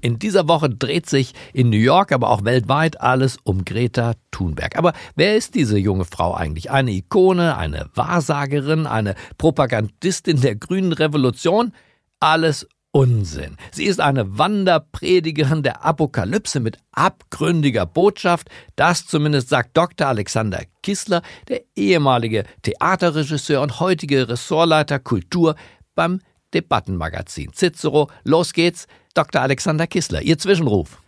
In 0.02 0.18
dieser 0.18 0.48
Woche 0.48 0.70
dreht 0.70 1.10
sich 1.10 1.34
in 1.54 1.70
New 1.70 1.78
York, 1.78 2.12
aber 2.12 2.30
auch 2.30 2.46
weltweit 2.46 3.02
alles 3.02 3.38
um 3.44 3.66
Greta 3.66 4.14
Thunberg. 4.32 4.78
Aber 4.78 4.94
wer 5.16 5.36
ist 5.36 5.56
diese 5.56 5.78
junge 5.78 6.06
Frau 6.06 6.34
eigentlich? 6.34 6.72
Eine 6.72 6.92
Ikone, 6.92 7.58
eine 7.58 7.90
Wahrsagerin, 7.96 8.88
eine 8.88 9.16
Propagandistin 9.38 10.40
der 10.42 10.56
grünen 10.56 10.94
Revolution? 10.94 11.74
Alles 12.20 12.68
Unsinn. 12.92 13.56
Sie 13.72 13.86
ist 13.86 14.00
eine 14.00 14.40
Wanderpredigerin 14.40 15.62
der 15.62 15.86
Apokalypse 15.86 16.60
mit 16.60 16.78
abgründiger 16.92 17.86
Botschaft. 17.86 18.50
Das 18.76 19.06
zumindest 19.06 19.50
sagt 19.50 19.78
Dr. 19.78 20.08
Alexander 20.08 20.64
Kissler, 20.82 21.22
der 21.50 21.62
ehemalige 21.76 22.46
Theaterregisseur 22.64 23.62
und 23.62 23.80
heutige 23.80 24.28
Ressortleiter 24.28 24.98
Kultur 24.98 25.56
beim 25.94 26.20
Debattenmagazin 26.54 27.52
Cicero. 27.54 28.10
Los 28.24 28.54
geht's, 28.54 28.88
Dr. 29.14 29.42
Alexander 29.42 29.88
Kissler, 29.88 30.22
Ihr 30.22 30.38
Zwischenruf. 30.38 31.02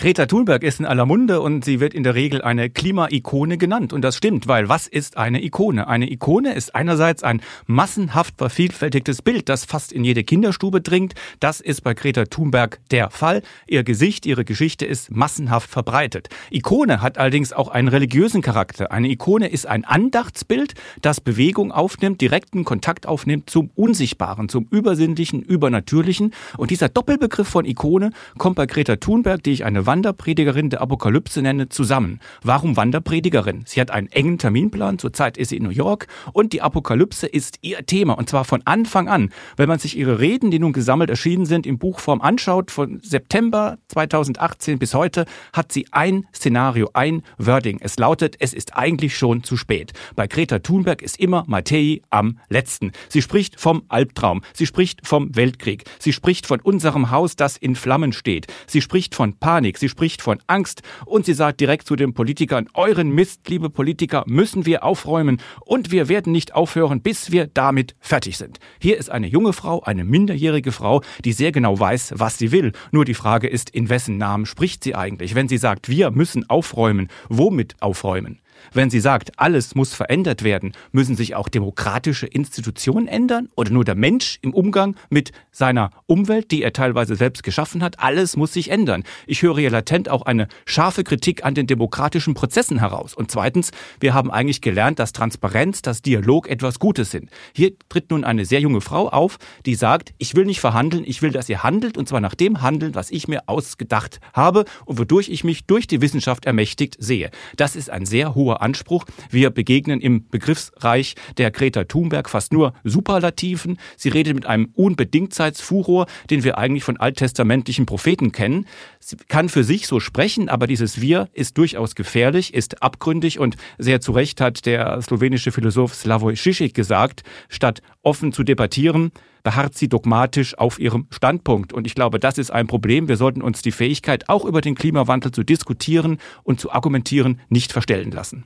Greta 0.00 0.26
Thunberg 0.26 0.62
ist 0.62 0.78
in 0.78 0.86
aller 0.86 1.06
Munde 1.06 1.40
und 1.40 1.64
sie 1.64 1.80
wird 1.80 1.92
in 1.92 2.04
der 2.04 2.14
Regel 2.14 2.40
eine 2.40 2.70
Klimaikone 2.70 3.58
genannt. 3.58 3.92
Und 3.92 4.02
das 4.02 4.16
stimmt, 4.16 4.46
weil 4.46 4.68
was 4.68 4.86
ist 4.86 5.16
eine 5.16 5.42
Ikone? 5.42 5.88
Eine 5.88 6.08
Ikone 6.08 6.54
ist 6.54 6.72
einerseits 6.72 7.24
ein 7.24 7.42
massenhaft 7.66 8.34
vervielfältigtes 8.38 9.22
Bild, 9.22 9.48
das 9.48 9.64
fast 9.64 9.92
in 9.92 10.04
jede 10.04 10.22
Kinderstube 10.22 10.80
dringt. 10.80 11.16
Das 11.40 11.60
ist 11.60 11.82
bei 11.82 11.94
Greta 11.94 12.26
Thunberg 12.26 12.78
der 12.92 13.10
Fall. 13.10 13.42
Ihr 13.66 13.82
Gesicht, 13.82 14.24
ihre 14.24 14.44
Geschichte 14.44 14.86
ist 14.86 15.10
massenhaft 15.10 15.68
verbreitet. 15.68 16.28
Ikone 16.52 17.02
hat 17.02 17.18
allerdings 17.18 17.52
auch 17.52 17.66
einen 17.66 17.88
religiösen 17.88 18.40
Charakter. 18.40 18.92
Eine 18.92 19.08
Ikone 19.08 19.48
ist 19.48 19.66
ein 19.66 19.84
Andachtsbild, 19.84 20.74
das 21.02 21.20
Bewegung 21.20 21.72
aufnimmt, 21.72 22.20
direkten 22.20 22.64
Kontakt 22.64 23.08
aufnimmt 23.08 23.50
zum 23.50 23.70
Unsichtbaren, 23.74 24.48
zum 24.48 24.68
Übersinnlichen, 24.70 25.42
Übernatürlichen. 25.42 26.34
Und 26.56 26.70
dieser 26.70 26.88
Doppelbegriff 26.88 27.48
von 27.48 27.64
Ikone 27.64 28.12
kommt 28.36 28.54
bei 28.54 28.66
Greta 28.66 28.94
Thunberg, 28.94 29.42
die 29.42 29.50
ich 29.50 29.64
eine 29.64 29.87
Wanderpredigerin 29.88 30.68
der 30.68 30.82
Apokalypse 30.82 31.40
nenne, 31.40 31.70
zusammen. 31.70 32.20
Warum 32.42 32.76
Wanderpredigerin? 32.76 33.62
Sie 33.64 33.80
hat 33.80 33.90
einen 33.90 34.08
engen 34.08 34.36
Terminplan, 34.36 34.98
zurzeit 34.98 35.38
ist 35.38 35.48
sie 35.48 35.56
in 35.56 35.62
New 35.62 35.70
York 35.70 36.08
und 36.34 36.52
die 36.52 36.60
Apokalypse 36.60 37.26
ist 37.26 37.56
ihr 37.62 37.86
Thema 37.86 38.12
und 38.18 38.28
zwar 38.28 38.44
von 38.44 38.60
Anfang 38.66 39.08
an. 39.08 39.30
Wenn 39.56 39.66
man 39.66 39.78
sich 39.78 39.96
ihre 39.96 40.20
Reden, 40.20 40.50
die 40.50 40.58
nun 40.58 40.74
gesammelt 40.74 41.08
erschienen 41.08 41.46
sind, 41.46 41.64
in 41.64 41.78
Buchform 41.78 42.20
anschaut, 42.20 42.70
von 42.70 43.00
September 43.02 43.78
2018 43.88 44.78
bis 44.78 44.92
heute, 44.92 45.24
hat 45.54 45.72
sie 45.72 45.86
ein 45.90 46.26
Szenario, 46.34 46.90
ein 46.92 47.22
Wording. 47.38 47.78
Es 47.80 47.98
lautet, 47.98 48.36
es 48.40 48.52
ist 48.52 48.76
eigentlich 48.76 49.16
schon 49.16 49.42
zu 49.42 49.56
spät. 49.56 49.94
Bei 50.14 50.26
Greta 50.26 50.58
Thunberg 50.58 51.00
ist 51.00 51.18
immer 51.18 51.44
Mattei 51.46 52.02
am 52.10 52.40
letzten. 52.50 52.92
Sie 53.08 53.22
spricht 53.22 53.58
vom 53.58 53.84
Albtraum, 53.88 54.42
sie 54.52 54.66
spricht 54.66 55.06
vom 55.06 55.34
Weltkrieg, 55.34 55.84
sie 55.98 56.12
spricht 56.12 56.44
von 56.44 56.60
unserem 56.60 57.10
Haus, 57.10 57.36
das 57.36 57.56
in 57.56 57.74
Flammen 57.74 58.12
steht, 58.12 58.48
sie 58.66 58.82
spricht 58.82 59.14
von 59.14 59.32
Panik, 59.38 59.77
sie 59.78 59.88
spricht 59.88 60.22
von 60.22 60.38
Angst 60.46 60.82
und 61.06 61.26
sie 61.26 61.34
sagt 61.34 61.60
direkt 61.60 61.86
zu 61.86 61.96
den 61.96 62.14
Politikern, 62.14 62.68
euren 62.74 63.10
Mist, 63.10 63.48
liebe 63.48 63.70
Politiker, 63.70 64.24
müssen 64.26 64.66
wir 64.66 64.84
aufräumen 64.84 65.40
und 65.64 65.90
wir 65.90 66.08
werden 66.08 66.32
nicht 66.32 66.54
aufhören, 66.54 67.00
bis 67.02 67.30
wir 67.30 67.46
damit 67.46 67.96
fertig 68.00 68.36
sind. 68.36 68.58
Hier 68.80 68.98
ist 68.98 69.10
eine 69.10 69.26
junge 69.26 69.52
Frau, 69.52 69.82
eine 69.82 70.04
minderjährige 70.04 70.72
Frau, 70.72 71.02
die 71.24 71.32
sehr 71.32 71.52
genau 71.52 71.78
weiß, 71.78 72.14
was 72.16 72.38
sie 72.38 72.52
will. 72.52 72.72
Nur 72.90 73.04
die 73.04 73.14
Frage 73.14 73.48
ist, 73.48 73.70
in 73.70 73.88
wessen 73.88 74.18
Namen 74.18 74.46
spricht 74.46 74.84
sie 74.84 74.94
eigentlich? 74.94 75.34
Wenn 75.34 75.48
sie 75.48 75.58
sagt, 75.58 75.88
wir 75.88 76.10
müssen 76.10 76.48
aufräumen, 76.48 77.08
womit 77.28 77.76
aufräumen? 77.80 78.40
Wenn 78.72 78.90
sie 78.90 79.00
sagt, 79.00 79.32
alles 79.38 79.74
muss 79.74 79.94
verändert 79.94 80.42
werden, 80.42 80.72
müssen 80.92 81.16
sich 81.16 81.34
auch 81.34 81.48
demokratische 81.48 82.26
Institutionen 82.26 83.06
ändern 83.06 83.48
oder 83.56 83.70
nur 83.70 83.84
der 83.84 83.94
Mensch 83.94 84.38
im 84.42 84.54
Umgang 84.54 84.96
mit 85.10 85.32
seiner 85.50 85.90
Umwelt, 86.06 86.50
die 86.50 86.62
er 86.62 86.72
teilweise 86.72 87.16
selbst 87.16 87.42
geschaffen 87.42 87.82
hat, 87.82 88.00
alles 88.00 88.36
muss 88.36 88.52
sich 88.52 88.70
ändern. 88.70 89.04
Ich 89.26 89.42
höre 89.42 89.58
hier 89.58 89.70
latent 89.70 90.08
auch 90.08 90.22
eine 90.22 90.48
scharfe 90.66 91.04
Kritik 91.04 91.44
an 91.44 91.54
den 91.54 91.66
demokratischen 91.66 92.34
Prozessen 92.34 92.78
heraus. 92.78 93.14
Und 93.14 93.30
zweitens, 93.30 93.70
wir 94.00 94.14
haben 94.14 94.30
eigentlich 94.30 94.60
gelernt, 94.60 94.98
dass 94.98 95.12
Transparenz, 95.12 95.82
dass 95.82 96.02
Dialog 96.02 96.48
etwas 96.48 96.78
Gutes 96.78 97.10
sind. 97.10 97.30
Hier 97.54 97.72
tritt 97.88 98.10
nun 98.10 98.24
eine 98.24 98.44
sehr 98.44 98.60
junge 98.60 98.80
Frau 98.80 99.08
auf, 99.08 99.38
die 99.66 99.74
sagt, 99.74 100.14
ich 100.18 100.34
will 100.34 100.44
nicht 100.44 100.60
verhandeln, 100.60 101.04
ich 101.06 101.22
will, 101.22 101.30
dass 101.30 101.48
ihr 101.48 101.62
handelt 101.62 101.96
und 101.96 102.08
zwar 102.08 102.20
nach 102.20 102.34
dem 102.34 102.62
handeln, 102.62 102.94
was 102.94 103.10
ich 103.10 103.28
mir 103.28 103.42
ausgedacht 103.48 104.20
habe 104.32 104.64
und 104.84 104.98
wodurch 104.98 105.28
ich 105.28 105.44
mich 105.44 105.66
durch 105.66 105.86
die 105.86 106.00
Wissenschaft 106.00 106.46
ermächtigt 106.46 106.96
sehe. 106.98 107.30
Das 107.56 107.76
ist 107.76 107.90
ein 107.90 108.06
sehr 108.06 108.34
hoher 108.34 108.47
hoher 108.48 108.62
Anspruch. 108.62 109.04
Wir 109.30 109.50
begegnen 109.50 110.00
im 110.00 110.28
Begriffsreich 110.28 111.14
der 111.36 111.50
Greta 111.50 111.84
Thunberg 111.84 112.30
fast 112.30 112.52
nur 112.52 112.72
Superlativen. 112.84 113.78
Sie 113.96 114.08
redet 114.08 114.34
mit 114.34 114.46
einem 114.46 114.70
Unbedingtheitsfuror, 114.74 116.06
den 116.30 116.44
wir 116.44 116.58
eigentlich 116.58 116.84
von 116.84 116.96
alttestamentlichen 116.96 117.86
Propheten 117.86 118.32
kennen. 118.32 118.66
Sie 119.00 119.16
kann 119.28 119.48
für 119.48 119.64
sich 119.64 119.86
so 119.86 120.00
sprechen, 120.00 120.48
aber 120.48 120.66
dieses 120.66 121.00
Wir 121.00 121.28
ist 121.32 121.58
durchaus 121.58 121.94
gefährlich, 121.94 122.54
ist 122.54 122.82
abgründig 122.82 123.38
und 123.38 123.56
sehr 123.78 124.00
zu 124.00 124.12
Recht 124.12 124.40
hat 124.40 124.66
der 124.66 125.00
slowenische 125.02 125.52
Philosoph 125.52 125.94
Slavoj 125.94 126.34
Žižek 126.34 126.74
gesagt, 126.74 127.22
statt 127.48 127.82
offen 128.02 128.32
zu 128.32 128.42
debattieren, 128.42 129.12
beharrt 129.48 129.78
sie 129.78 129.88
dogmatisch 129.88 130.58
auf 130.58 130.78
ihrem 130.78 131.06
Standpunkt. 131.08 131.72
Und 131.72 131.86
ich 131.86 131.94
glaube, 131.94 132.20
das 132.20 132.36
ist 132.36 132.50
ein 132.50 132.66
Problem. 132.66 133.08
Wir 133.08 133.16
sollten 133.16 133.40
uns 133.40 133.62
die 133.62 133.72
Fähigkeit, 133.72 134.28
auch 134.28 134.44
über 134.44 134.60
den 134.60 134.74
Klimawandel 134.74 135.32
zu 135.32 135.42
diskutieren 135.42 136.18
und 136.42 136.60
zu 136.60 136.70
argumentieren, 136.70 137.40
nicht 137.48 137.72
verstellen 137.72 138.10
lassen. 138.10 138.44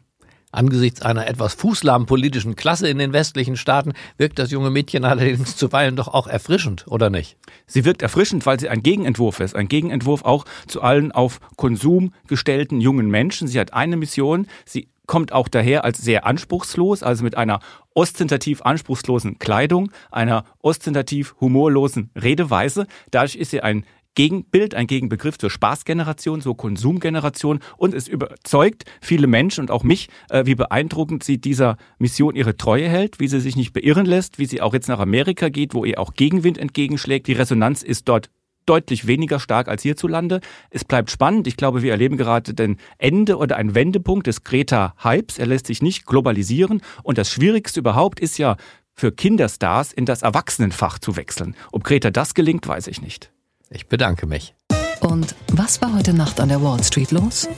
Angesichts 0.52 1.02
einer 1.02 1.26
etwas 1.26 1.54
fußlahmen 1.54 2.06
politischen 2.06 2.54
Klasse 2.54 2.86
in 2.86 2.98
den 2.98 3.12
westlichen 3.12 3.56
Staaten 3.56 3.94
wirkt 4.16 4.38
das 4.38 4.52
junge 4.52 4.70
Mädchen 4.70 5.04
allerdings 5.04 5.56
zuweilen 5.56 5.96
doch 5.96 6.06
auch 6.06 6.28
erfrischend, 6.28 6.84
oder 6.86 7.10
nicht? 7.10 7.36
Sie 7.66 7.84
wirkt 7.84 8.02
erfrischend, 8.02 8.46
weil 8.46 8.60
sie 8.60 8.68
ein 8.68 8.84
Gegenentwurf 8.84 9.40
ist. 9.40 9.56
Ein 9.56 9.66
Gegenentwurf 9.66 10.24
auch 10.24 10.44
zu 10.68 10.82
allen 10.82 11.10
auf 11.10 11.40
Konsum 11.56 12.14
gestellten 12.28 12.80
jungen 12.80 13.10
Menschen. 13.10 13.48
Sie 13.48 13.58
hat 13.58 13.72
eine 13.72 13.96
Mission. 13.96 14.46
Sie 14.66 14.86
kommt 15.12 15.32
auch 15.32 15.48
daher 15.48 15.84
als 15.84 15.98
sehr 15.98 16.24
anspruchslos, 16.24 17.02
also 17.02 17.22
mit 17.22 17.36
einer 17.36 17.60
ostentativ 17.92 18.62
anspruchslosen 18.62 19.38
Kleidung, 19.38 19.92
einer 20.10 20.46
ostentativ 20.62 21.34
humorlosen 21.38 22.08
Redeweise. 22.16 22.86
Dadurch 23.10 23.36
ist 23.36 23.50
sie 23.50 23.60
ein 23.60 23.84
Gegenbild, 24.14 24.74
ein 24.74 24.86
Gegenbegriff 24.86 25.36
zur 25.36 25.50
Spaßgeneration, 25.50 26.40
zur 26.40 26.56
Konsumgeneration 26.56 27.60
und 27.76 27.92
es 27.92 28.08
überzeugt 28.08 28.86
viele 29.02 29.26
Menschen 29.26 29.60
und 29.60 29.70
auch 29.70 29.82
mich, 29.82 30.08
äh, 30.30 30.46
wie 30.46 30.54
beeindruckend 30.54 31.22
sie 31.24 31.38
dieser 31.38 31.76
Mission 31.98 32.34
ihre 32.34 32.56
Treue 32.56 32.88
hält, 32.88 33.20
wie 33.20 33.28
sie 33.28 33.40
sich 33.40 33.54
nicht 33.54 33.74
beirren 33.74 34.06
lässt, 34.06 34.38
wie 34.38 34.46
sie 34.46 34.62
auch 34.62 34.72
jetzt 34.72 34.88
nach 34.88 34.98
Amerika 34.98 35.50
geht, 35.50 35.74
wo 35.74 35.84
ihr 35.84 36.00
auch 36.00 36.14
Gegenwind 36.14 36.56
entgegenschlägt. 36.56 37.26
Die 37.26 37.34
Resonanz 37.34 37.82
ist 37.82 38.08
dort 38.08 38.30
deutlich 38.66 39.06
weniger 39.06 39.40
stark 39.40 39.68
als 39.68 39.82
hierzulande. 39.82 40.40
Es 40.70 40.84
bleibt 40.84 41.10
spannend. 41.10 41.46
Ich 41.46 41.56
glaube, 41.56 41.82
wir 41.82 41.92
erleben 41.92 42.16
gerade 42.16 42.54
den 42.54 42.76
Ende 42.98 43.36
oder 43.36 43.56
einen 43.56 43.74
Wendepunkt 43.74 44.26
des 44.26 44.44
Greta-Hypes. 44.44 45.38
Er 45.38 45.46
lässt 45.46 45.66
sich 45.66 45.82
nicht 45.82 46.06
globalisieren. 46.06 46.82
Und 47.02 47.18
das 47.18 47.30
Schwierigste 47.30 47.80
überhaupt 47.80 48.20
ist 48.20 48.38
ja, 48.38 48.56
für 48.94 49.12
Kinderstars 49.12 49.92
in 49.92 50.06
das 50.06 50.22
Erwachsenenfach 50.22 50.98
zu 50.98 51.16
wechseln. 51.16 51.56
Ob 51.72 51.84
Greta 51.84 52.10
das 52.10 52.34
gelingt, 52.34 52.66
weiß 52.66 52.86
ich 52.88 53.00
nicht. 53.00 53.32
Ich 53.70 53.88
bedanke 53.88 54.26
mich. 54.26 54.54
Und 55.00 55.34
was 55.52 55.80
war 55.80 55.94
heute 55.94 56.12
Nacht 56.12 56.40
an 56.40 56.50
der 56.50 56.62
Wall 56.62 56.82
Street 56.84 57.10
los? 57.10 57.48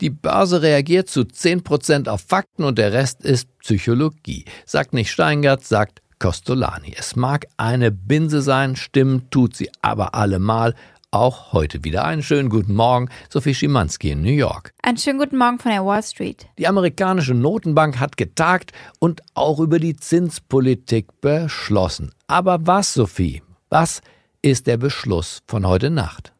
Die 0.00 0.10
Börse 0.10 0.62
reagiert 0.62 1.08
zu 1.08 1.22
10% 1.22 2.08
auf 2.08 2.20
Fakten 2.20 2.62
und 2.62 2.78
der 2.78 2.92
Rest 2.92 3.24
ist 3.24 3.48
Psychologie. 3.58 4.44
Sagt 4.64 4.94
nicht 4.94 5.10
Steingart, 5.10 5.64
sagt 5.64 6.02
Costolani. 6.18 6.94
Es 6.96 7.16
mag 7.16 7.46
eine 7.56 7.90
Binse 7.90 8.42
sein, 8.42 8.76
stimmen 8.76 9.30
tut 9.30 9.56
sie 9.56 9.70
aber 9.82 10.14
allemal. 10.14 10.74
Auch 11.10 11.52
heute 11.52 11.84
wieder 11.84 12.04
einen 12.04 12.22
schönen 12.22 12.50
guten 12.50 12.74
Morgen, 12.74 13.08
Sophie 13.30 13.54
Schimanski 13.54 14.10
in 14.10 14.20
New 14.20 14.30
York. 14.30 14.74
Einen 14.82 14.98
schönen 14.98 15.18
guten 15.18 15.38
Morgen 15.38 15.58
von 15.58 15.70
der 15.70 15.84
Wall 15.84 16.02
Street. 16.02 16.46
Die 16.58 16.68
amerikanische 16.68 17.32
Notenbank 17.32 17.98
hat 17.98 18.18
getagt 18.18 18.72
und 18.98 19.22
auch 19.32 19.58
über 19.58 19.78
die 19.78 19.96
Zinspolitik 19.96 21.20
beschlossen. 21.22 22.12
Aber 22.26 22.66
was, 22.66 22.92
Sophie? 22.92 23.42
Was 23.70 24.02
ist 24.42 24.66
der 24.66 24.76
Beschluss 24.76 25.42
von 25.46 25.66
heute 25.66 25.88
Nacht? 25.88 26.34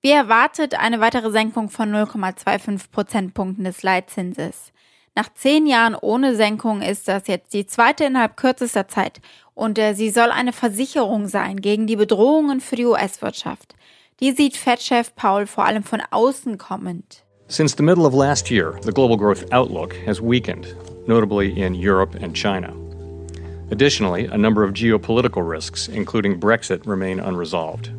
Wie 0.00 0.10
erwartet 0.10 0.74
eine 0.78 1.00
weitere 1.00 1.30
Senkung 1.30 1.70
von 1.70 1.92
0,25 1.92 2.90
Prozentpunkten 2.90 3.64
des 3.64 3.82
Leitzinses. 3.82 4.72
Nach 5.14 5.28
zehn 5.34 5.66
Jahren 5.66 5.94
ohne 5.94 6.36
Senkung 6.36 6.82
ist 6.82 7.08
das 7.08 7.26
jetzt 7.26 7.52
die 7.52 7.66
zweite 7.66 8.04
innerhalb 8.04 8.36
kürzester 8.36 8.88
Zeit 8.88 9.20
und 9.54 9.78
äh, 9.78 9.94
sie 9.94 10.10
soll 10.10 10.30
eine 10.30 10.52
Versicherung 10.52 11.26
sein 11.26 11.60
gegen 11.60 11.86
die 11.86 11.96
Bedrohungen 11.96 12.60
für 12.60 12.76
die 12.76 12.86
US-Wirtschaft. 12.86 13.74
Die 14.20 14.32
sieht 14.32 14.56
Fed-Chef 14.56 15.14
Paul 15.14 15.46
vor 15.46 15.64
allem 15.64 15.82
von 15.82 16.02
außen 16.10 16.58
kommend. 16.58 17.24
Since 17.48 17.76
the 17.76 17.82
middle 17.82 18.04
of 18.04 18.14
last 18.14 18.50
year, 18.50 18.78
the 18.82 18.92
global 18.92 19.16
growth 19.16 19.50
outlook 19.52 19.94
has 20.06 20.20
weakened, 20.20 20.76
notably 21.06 21.50
in 21.50 21.74
Europe 21.74 22.14
and 22.22 22.34
China. 22.36 22.74
Additionally, 23.70 24.26
a 24.26 24.36
number 24.36 24.64
of 24.64 24.72
geopolitical 24.72 25.48
risks, 25.48 25.88
including 25.88 26.38
Brexit, 26.38 26.86
remain 26.86 27.20
unresolved. 27.20 27.90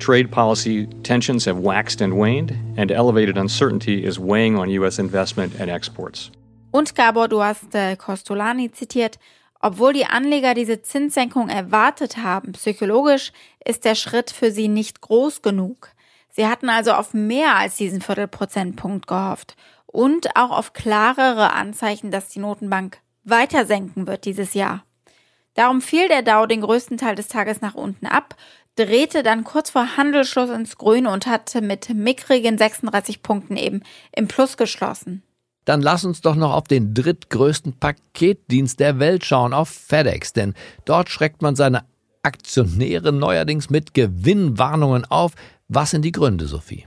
Trade 0.00 0.30
policy 0.30 0.86
tensions 1.02 1.46
have 1.46 1.58
waxed 1.58 2.00
and 2.00 2.14
waned, 2.14 2.52
and 2.76 2.90
elevated 2.90 3.36
uncertainty 3.36 4.04
is 4.04 4.18
weighing 4.18 4.56
on 4.56 4.68
U.S. 4.70 4.98
investment 4.98 5.60
and 5.60 5.70
exports. 5.70 6.30
Und 6.72 6.94
Gabor, 6.94 7.28
du 7.28 7.42
hast 7.42 7.74
äh, 7.74 7.96
Costolani 7.96 8.72
zitiert. 8.72 9.18
Obwohl 9.60 9.92
die 9.92 10.06
Anleger 10.06 10.54
diese 10.54 10.80
Zinssenkung 10.80 11.50
erwartet 11.50 12.16
haben, 12.16 12.52
psychologisch 12.52 13.32
ist 13.62 13.84
der 13.84 13.94
Schritt 13.94 14.30
für 14.30 14.50
sie 14.50 14.68
nicht 14.68 15.02
groß 15.02 15.42
genug. 15.42 15.90
Sie 16.30 16.46
hatten 16.46 16.70
also 16.70 16.92
auf 16.92 17.12
mehr 17.12 17.56
als 17.56 17.76
diesen 17.76 18.00
Viertelprozentpunkt 18.00 19.06
gehofft 19.06 19.56
und 19.86 20.34
auch 20.36 20.50
auf 20.50 20.72
klarere 20.72 21.52
Anzeichen, 21.52 22.10
dass 22.10 22.28
die 22.28 22.38
Notenbank 22.38 22.98
weiter 23.24 23.66
senken 23.66 24.06
wird 24.06 24.24
dieses 24.24 24.54
Jahr. 24.54 24.84
Darum 25.54 25.82
fiel 25.82 26.08
der 26.08 26.22
Dow 26.22 26.46
den 26.46 26.62
größten 26.62 26.96
Teil 26.96 27.16
des 27.16 27.28
Tages 27.28 27.60
nach 27.60 27.74
unten 27.74 28.06
ab, 28.06 28.36
drehte 28.86 29.22
dann 29.22 29.44
kurz 29.44 29.70
vor 29.70 29.96
Handelsschluss 29.96 30.50
ins 30.50 30.76
Grüne 30.78 31.10
und 31.10 31.26
hatte 31.26 31.60
mit 31.60 31.90
mickrigen 31.90 32.56
36 32.56 33.22
Punkten 33.22 33.56
eben 33.56 33.82
im 34.12 34.28
Plus 34.28 34.56
geschlossen. 34.56 35.22
Dann 35.66 35.82
lass 35.82 36.04
uns 36.04 36.22
doch 36.22 36.34
noch 36.34 36.54
auf 36.54 36.68
den 36.68 36.94
drittgrößten 36.94 37.78
Paketdienst 37.78 38.80
der 38.80 38.98
Welt 38.98 39.24
schauen, 39.24 39.52
auf 39.52 39.68
FedEx, 39.68 40.32
denn 40.32 40.54
dort 40.84 41.10
schreckt 41.10 41.42
man 41.42 41.54
seine 41.54 41.84
Aktionäre 42.22 43.12
neuerdings 43.12 43.70
mit 43.70 43.94
Gewinnwarnungen 43.94 45.04
auf. 45.04 45.32
Was 45.68 45.90
sind 45.90 46.02
die 46.02 46.12
Gründe, 46.12 46.46
Sophie? 46.46 46.86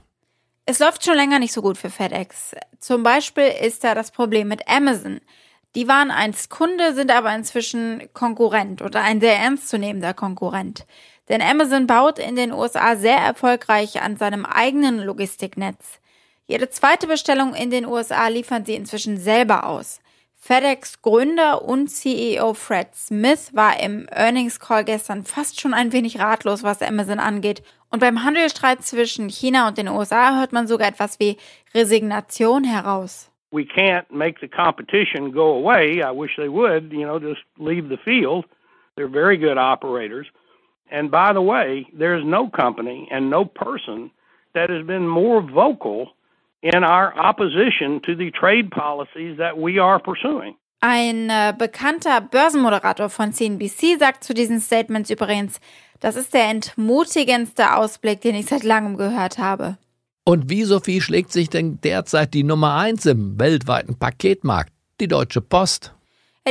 Es 0.66 0.78
läuft 0.78 1.04
schon 1.04 1.14
länger 1.14 1.38
nicht 1.38 1.52
so 1.52 1.62
gut 1.62 1.78
für 1.78 1.90
FedEx. 1.90 2.54
Zum 2.78 3.02
Beispiel 3.02 3.52
ist 3.62 3.84
da 3.84 3.94
das 3.94 4.10
Problem 4.10 4.48
mit 4.48 4.68
Amazon. 4.68 5.20
Die 5.74 5.88
waren 5.88 6.10
einst 6.10 6.50
Kunde, 6.50 6.94
sind 6.94 7.10
aber 7.10 7.34
inzwischen 7.34 8.08
Konkurrent 8.12 8.80
oder 8.80 9.02
ein 9.02 9.20
sehr 9.20 9.36
ernstzunehmender 9.36 10.14
Konkurrent. 10.14 10.86
Denn 11.28 11.40
Amazon 11.40 11.86
baut 11.86 12.18
in 12.18 12.36
den 12.36 12.52
USA 12.52 12.96
sehr 12.96 13.16
erfolgreich 13.16 14.02
an 14.02 14.16
seinem 14.16 14.44
eigenen 14.44 14.98
Logistiknetz. 14.98 16.00
Jede 16.46 16.68
zweite 16.68 17.06
Bestellung 17.06 17.54
in 17.54 17.70
den 17.70 17.86
USA 17.86 18.28
liefern 18.28 18.64
sie 18.64 18.74
inzwischen 18.74 19.16
selber 19.16 19.66
aus. 19.66 20.00
FedEx 20.46 21.00
Gründer 21.00 21.64
und 21.64 21.88
CEO 21.88 22.52
Fred 22.52 22.94
Smith 22.94 23.54
war 23.54 23.80
im 23.80 24.06
Earnings 24.10 24.60
Call 24.60 24.84
gestern 24.84 25.24
fast 25.24 25.58
schon 25.58 25.72
ein 25.72 25.94
wenig 25.94 26.20
ratlos, 26.20 26.62
was 26.62 26.82
Amazon 26.82 27.18
angeht. 27.18 27.62
Und 27.90 28.00
beim 28.00 28.22
Handelsstreit 28.24 28.82
zwischen 28.82 29.30
China 29.30 29.68
und 29.68 29.78
den 29.78 29.88
USA 29.88 30.38
hört 30.38 30.52
man 30.52 30.66
sogar 30.66 30.88
etwas 30.88 31.18
wie 31.18 31.38
Resignation 31.74 32.62
heraus. 32.64 33.30
We 33.52 33.62
can't 33.62 34.04
make 34.10 34.38
the 34.42 34.48
competition 34.48 35.32
go 35.32 35.54
away. 35.54 36.02
I 36.02 36.10
wish 36.10 36.36
they 36.36 36.50
would, 36.50 36.92
you 36.92 37.04
know, 37.04 37.18
just 37.18 37.40
leave 37.56 37.88
the 37.88 37.96
field. 37.96 38.44
They're 38.96 39.10
very 39.10 39.38
good 39.38 39.56
operators. 39.56 40.26
And 40.90 41.10
by 41.10 41.32
the 41.32 41.42
way, 41.42 41.86
there's 41.92 42.24
no 42.24 42.48
company 42.48 43.08
and 43.10 43.30
no 43.30 43.44
person 43.44 44.10
that 44.54 44.70
has 44.70 44.86
been 44.86 45.08
more 45.08 45.42
vocal 45.42 46.14
in 46.62 46.84
our 46.84 47.12
opposition 47.16 48.00
to 48.06 48.14
the 48.14 48.30
trade 48.30 48.70
policies 48.70 49.36
that 49.38 49.58
we 49.58 49.78
are 49.78 49.98
pursuing. 49.98 50.54
Ein 50.80 51.30
äh, 51.30 51.54
bekannter 51.56 52.20
Börsenmoderator 52.20 53.08
von 53.08 53.32
CNBC 53.32 53.98
sagt 53.98 54.22
zu 54.22 54.34
diesen 54.34 54.60
Statements 54.60 55.10
übrigens, 55.10 55.58
das 56.00 56.16
ist 56.16 56.34
der 56.34 56.50
entmutigendste 56.50 57.74
Ausblick, 57.74 58.20
den 58.20 58.34
ich 58.34 58.46
seit 58.46 58.64
langem 58.64 58.98
gehört 58.98 59.38
habe. 59.38 59.78
Und 60.26 60.50
wie, 60.50 60.64
Sophie, 60.64 61.00
schlägt 61.00 61.32
sich 61.32 61.48
denn 61.48 61.80
derzeit 61.82 62.34
die 62.34 62.44
Nummer 62.44 62.76
1 62.76 63.06
im 63.06 63.38
weltweiten 63.40 63.98
Paketmarkt, 63.98 64.72
die 65.00 65.08
Deutsche 65.08 65.40
Post? 65.40 65.93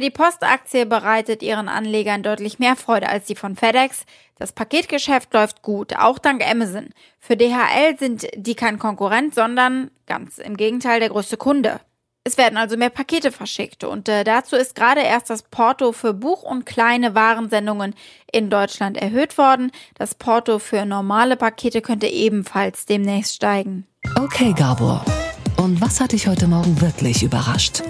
Die 0.01 0.09
Postaktie 0.09 0.85
bereitet 0.85 1.43
ihren 1.43 1.69
Anlegern 1.69 2.23
deutlich 2.23 2.57
mehr 2.57 2.75
Freude 2.75 3.09
als 3.09 3.25
die 3.25 3.35
von 3.35 3.55
FedEx. 3.55 4.05
Das 4.37 4.51
Paketgeschäft 4.51 5.33
läuft 5.33 5.61
gut, 5.61 5.95
auch 5.95 6.17
dank 6.17 6.45
Amazon. 6.45 6.89
Für 7.19 7.37
DHL 7.37 7.97
sind 7.99 8.27
die 8.35 8.55
kein 8.55 8.79
Konkurrent, 8.79 9.35
sondern 9.35 9.91
ganz 10.07 10.39
im 10.39 10.57
Gegenteil 10.57 10.99
der 10.99 11.09
größte 11.09 11.37
Kunde. 11.37 11.79
Es 12.25 12.37
werden 12.37 12.57
also 12.57 12.77
mehr 12.77 12.89
Pakete 12.89 13.31
verschickt 13.31 13.83
und 13.83 14.07
äh, 14.07 14.23
dazu 14.23 14.55
ist 14.55 14.75
gerade 14.75 15.01
erst 15.01 15.29
das 15.29 15.43
Porto 15.43 15.91
für 15.91 16.13
Buch- 16.13 16.43
und 16.43 16.65
kleine 16.65 17.15
Warensendungen 17.15 17.95
in 18.31 18.49
Deutschland 18.49 18.97
erhöht 18.97 19.37
worden. 19.37 19.71
Das 19.95 20.15
Porto 20.15 20.57
für 20.59 20.85
normale 20.85 21.35
Pakete 21.35 21.81
könnte 21.81 22.07
ebenfalls 22.07 22.85
demnächst 22.85 23.35
steigen. 23.35 23.85
Okay, 24.17 24.53
Gabor. 24.57 25.03
Und 25.57 25.81
was 25.81 25.99
hat 25.99 26.13
dich 26.13 26.27
heute 26.27 26.47
Morgen 26.47 26.79
wirklich 26.79 27.23
überrascht? 27.23 27.83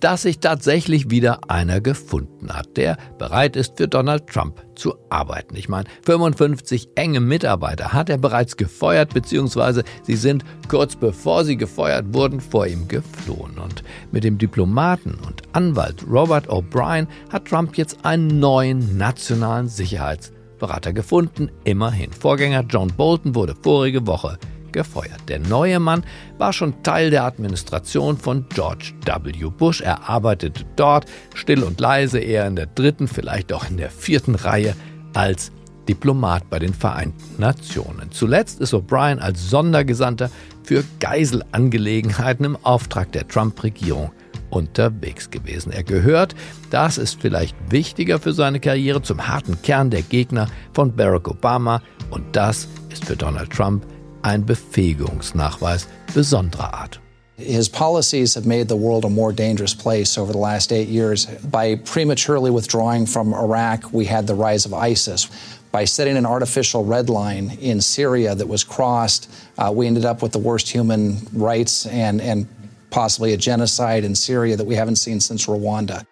Dass 0.00 0.22
sich 0.22 0.40
tatsächlich 0.40 1.10
wieder 1.10 1.40
einer 1.48 1.80
gefunden 1.80 2.52
hat, 2.52 2.76
der 2.76 2.96
bereit 3.18 3.56
ist, 3.56 3.76
für 3.76 3.88
Donald 3.88 4.26
Trump 4.26 4.64
zu 4.74 4.94
arbeiten. 5.10 5.56
Ich 5.56 5.68
meine, 5.68 5.88
55 6.04 6.88
enge 6.94 7.20
Mitarbeiter 7.20 7.92
hat 7.92 8.08
er 8.08 8.18
bereits 8.18 8.56
gefeuert, 8.56 9.14
beziehungsweise 9.14 9.84
sie 10.02 10.16
sind 10.16 10.44
kurz 10.68 10.96
bevor 10.96 11.44
sie 11.44 11.56
gefeuert 11.56 12.12
wurden, 12.14 12.40
vor 12.40 12.66
ihm 12.66 12.88
geflohen. 12.88 13.58
Und 13.58 13.84
mit 14.10 14.24
dem 14.24 14.38
Diplomaten 14.38 15.18
und 15.26 15.42
Anwalt 15.52 16.04
Robert 16.08 16.48
O'Brien 16.48 17.06
hat 17.30 17.46
Trump 17.46 17.76
jetzt 17.76 18.04
einen 18.04 18.40
neuen 18.40 18.96
nationalen 18.96 19.68
Sicherheitsberater 19.68 20.92
gefunden. 20.92 21.50
Immerhin. 21.64 22.12
Vorgänger 22.12 22.64
John 22.68 22.88
Bolton 22.96 23.34
wurde 23.34 23.54
vorige 23.62 24.06
Woche 24.06 24.38
gefeuert. 24.72 25.20
Der 25.28 25.38
neue 25.38 25.80
Mann 25.80 26.04
war 26.38 26.52
schon 26.52 26.82
Teil 26.82 27.10
der 27.10 27.24
Administration 27.24 28.16
von 28.16 28.46
George 28.54 28.92
W. 29.04 29.50
Bush. 29.50 29.80
Er 29.80 30.08
arbeitete 30.08 30.64
dort 30.76 31.06
still 31.34 31.62
und 31.62 31.80
leise, 31.80 32.18
eher 32.18 32.46
in 32.46 32.56
der 32.56 32.66
dritten, 32.66 33.08
vielleicht 33.08 33.52
auch 33.52 33.68
in 33.68 33.76
der 33.76 33.90
vierten 33.90 34.34
Reihe 34.34 34.74
als 35.14 35.52
Diplomat 35.88 36.48
bei 36.50 36.58
den 36.58 36.74
Vereinten 36.74 37.40
Nationen. 37.40 38.12
Zuletzt 38.12 38.60
ist 38.60 38.74
O'Brien 38.74 39.18
als 39.18 39.50
Sondergesandter 39.50 40.30
für 40.62 40.84
Geiselangelegenheiten 41.00 42.44
im 42.44 42.56
Auftrag 42.62 43.10
der 43.12 43.26
Trump-Regierung 43.26 44.12
unterwegs 44.50 45.30
gewesen. 45.30 45.72
Er 45.72 45.82
gehört, 45.82 46.34
das 46.70 46.98
ist 46.98 47.20
vielleicht 47.20 47.56
wichtiger 47.70 48.18
für 48.18 48.32
seine 48.32 48.60
Karriere, 48.60 49.02
zum 49.02 49.26
harten 49.26 49.60
Kern 49.62 49.90
der 49.90 50.02
Gegner 50.02 50.48
von 50.74 50.94
Barack 50.94 51.28
Obama 51.28 51.82
und 52.10 52.36
das 52.36 52.68
ist 52.90 53.04
für 53.04 53.16
Donald 53.16 53.50
Trump 53.50 53.84
ein 54.22 54.44
Befähigungsnachweis 54.44 55.86
besonderer 56.14 56.74
Art. 56.74 57.00
His 57.36 57.70
policies 57.70 58.34
have 58.34 58.46
made 58.46 58.68
the 58.68 58.76
world 58.76 59.04
a 59.04 59.08
more 59.08 59.32
dangerous 59.32 59.74
place 59.74 60.18
over 60.18 60.30
the 60.32 60.38
last 60.38 60.72
eight 60.72 60.88
years. 60.88 61.26
By 61.50 61.76
prematurely 61.76 62.50
withdrawing 62.50 63.06
from 63.06 63.32
Iraq, 63.32 63.92
we 63.92 64.04
had 64.04 64.26
the 64.26 64.34
rise 64.34 64.66
of 64.66 64.74
ISIS. 64.74 65.28
By 65.72 65.86
setting 65.86 66.16
an 66.16 66.26
artificial 66.26 66.84
red 66.84 67.08
line 67.08 67.56
in 67.60 67.80
Syria 67.80 68.34
that 68.34 68.46
was 68.46 68.62
crossed, 68.62 69.30
uh, 69.56 69.72
we 69.74 69.86
ended 69.86 70.04
up 70.04 70.20
with 70.20 70.32
the 70.32 70.38
worst 70.38 70.68
human 70.68 71.26
rights 71.32 71.86
and, 71.86 72.20
and 72.20 72.46
possibly 72.90 73.32
a 73.32 73.38
genocide 73.38 74.04
in 74.04 74.14
Syria 74.14 74.56
that 74.56 74.66
we 74.66 74.74
haven't 74.74 74.96
seen 74.96 75.20
since 75.20 75.46
Rwanda. 75.46 76.04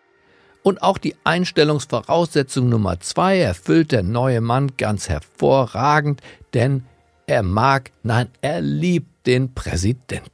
Und 0.62 0.82
auch 0.82 0.98
die 0.98 1.14
Einstellungsvoraussetzung 1.24 2.68
Nummer 2.68 3.00
zwei 3.00 3.38
erfüllt 3.38 3.92
der 3.92 4.02
neue 4.02 4.40
Mann 4.40 4.72
ganz 4.76 5.08
hervorragend, 5.08 6.20
denn 6.52 6.84
Er 7.28 7.42
mag, 7.42 7.90
nein, 8.02 8.28
er 8.40 8.62
liebt 8.62 9.26
den 9.26 9.52
Präsidenten. 9.54 10.30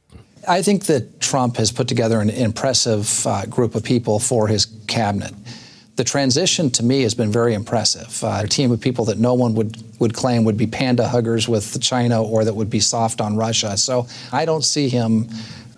I 0.47 0.61
think 0.61 0.85
that 0.85 1.19
Trump 1.19 1.57
has 1.57 1.71
put 1.71 1.87
together 1.87 2.21
an 2.21 2.29
impressive 2.29 3.27
uh, 3.27 3.45
group 3.47 3.75
of 3.75 3.83
people 3.83 4.19
for 4.19 4.47
his 4.47 4.67
cabinet. 4.87 5.33
The 5.97 6.05
transition 6.05 6.69
to 6.71 6.83
me 6.83 7.01
has 7.01 7.13
been 7.13 7.31
very 7.31 7.53
impressive. 7.53 8.23
Uh, 8.23 8.41
a 8.43 8.47
team 8.47 8.71
of 8.71 8.79
people 8.79 9.05
that 9.05 9.17
no 9.17 9.33
one 9.33 9.55
would, 9.55 9.75
would 9.99 10.13
claim 10.13 10.45
would 10.45 10.57
be 10.57 10.67
panda 10.67 11.07
huggers 11.07 11.49
with 11.49 11.81
China 11.81 12.23
or 12.23 12.45
that 12.45 12.55
would 12.55 12.69
be 12.69 12.79
soft 12.79 13.19
on 13.19 13.35
Russia. 13.35 13.75
So 13.75 14.07
I 14.31 14.45
don't 14.45 14.63
see 14.63 14.87
him 14.87 15.27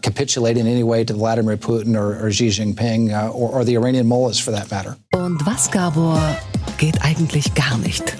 capitulating 0.03 0.65
in 0.65 0.71
any 0.71 0.83
way 0.83 1.03
to 1.03 1.13
Vladimir 1.13 1.57
Putin 1.57 1.95
or, 1.95 2.23
or 2.23 2.31
Xi 2.31 2.49
Jinping 2.49 3.11
uh, 3.11 3.31
or, 3.31 3.49
or 3.49 3.63
the 3.63 3.75
Iranian 3.75 4.07
mullahs 4.07 4.39
for 4.39 4.51
that 4.51 4.69
matter. 4.69 4.97
Und 5.13 5.43
was, 5.45 5.67
Gabor, 5.67 6.37
geht 6.77 7.01
eigentlich 7.01 7.53
gar 7.55 7.77
nicht? 7.79 8.15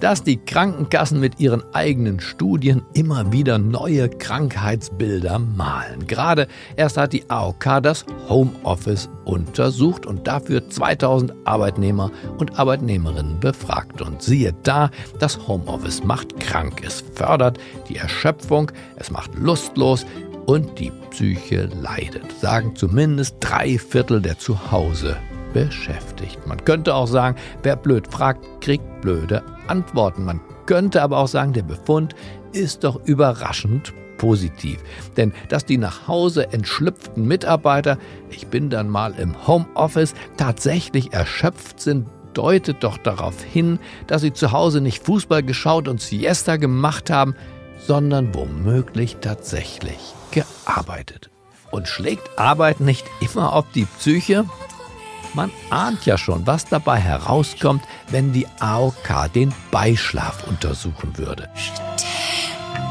Dass 0.00 0.22
die 0.22 0.38
Krankenkassen 0.38 1.20
mit 1.20 1.38
ihren 1.40 1.62
eigenen 1.74 2.20
Studien 2.20 2.82
immer 2.94 3.32
wieder 3.32 3.58
neue 3.58 4.08
Krankheitsbilder 4.08 5.38
malen. 5.38 6.06
Gerade 6.06 6.48
erst 6.76 6.96
hat 6.96 7.12
die 7.12 7.28
AOK 7.28 7.82
das 7.82 8.04
Homeoffice 8.28 9.08
untersucht 9.24 10.06
und 10.06 10.26
dafür 10.26 10.68
2000 10.68 11.34
Arbeitnehmer 11.44 12.10
und 12.38 12.58
Arbeitnehmerinnen 12.58 13.38
befragt. 13.40 14.02
Und 14.02 14.22
siehe 14.22 14.54
da, 14.62 14.90
das 15.18 15.46
Homeoffice 15.46 16.02
macht 16.02 16.40
krank. 16.40 16.82
Es 16.84 17.04
fördert 17.14 17.58
die 17.88 17.96
Erschöpfung, 17.96 18.72
es 18.96 19.10
macht 19.10 19.34
lustlos 19.36 20.06
und 20.46 20.78
die 20.78 20.90
Psyche 21.10 21.68
leidet, 21.80 22.24
sagen 22.40 22.74
zumindest 22.74 23.36
drei 23.40 23.78
Viertel 23.78 24.20
der 24.20 24.38
Zuhause 24.38 25.16
beschäftigt. 25.52 26.46
Man 26.46 26.64
könnte 26.64 26.94
auch 26.94 27.06
sagen, 27.06 27.36
wer 27.62 27.76
blöd 27.76 28.06
fragt, 28.08 28.44
kriegt 28.60 29.00
blöde 29.00 29.42
Antworten. 29.66 30.24
Man 30.24 30.40
könnte 30.66 31.02
aber 31.02 31.18
auch 31.18 31.28
sagen, 31.28 31.52
der 31.52 31.62
Befund 31.62 32.14
ist 32.52 32.84
doch 32.84 33.00
überraschend 33.04 33.92
positiv. 34.18 34.80
Denn 35.16 35.32
dass 35.48 35.64
die 35.64 35.78
nach 35.78 36.06
Hause 36.06 36.52
entschlüpften 36.52 37.26
Mitarbeiter, 37.26 37.98
ich 38.30 38.48
bin 38.48 38.68
dann 38.68 38.88
mal 38.88 39.14
im 39.18 39.46
Homeoffice, 39.46 40.14
tatsächlich 40.36 41.12
erschöpft 41.12 41.80
sind, 41.80 42.06
deutet 42.34 42.84
doch 42.84 42.98
darauf 42.98 43.42
hin, 43.42 43.78
dass 44.06 44.22
sie 44.22 44.32
zu 44.32 44.52
Hause 44.52 44.80
nicht 44.80 45.04
Fußball 45.04 45.42
geschaut 45.42 45.88
und 45.88 46.00
Siesta 46.00 46.56
gemacht 46.56 47.10
haben, 47.10 47.34
sondern 47.86 48.34
womöglich 48.34 49.16
tatsächlich 49.20 49.98
gearbeitet. 50.30 51.30
Und 51.70 51.88
schlägt 51.88 52.38
Arbeit 52.38 52.80
nicht 52.80 53.06
immer 53.20 53.52
auf 53.54 53.64
die 53.74 53.86
Psyche? 53.86 54.44
Man 55.34 55.50
ahnt 55.70 56.06
ja 56.06 56.18
schon, 56.18 56.46
was 56.46 56.64
dabei 56.64 56.98
herauskommt, 56.98 57.84
wenn 58.08 58.32
die 58.32 58.46
AOK 58.58 59.32
den 59.34 59.54
Beischlaf 59.70 60.46
untersuchen 60.48 61.16
würde. 61.16 61.48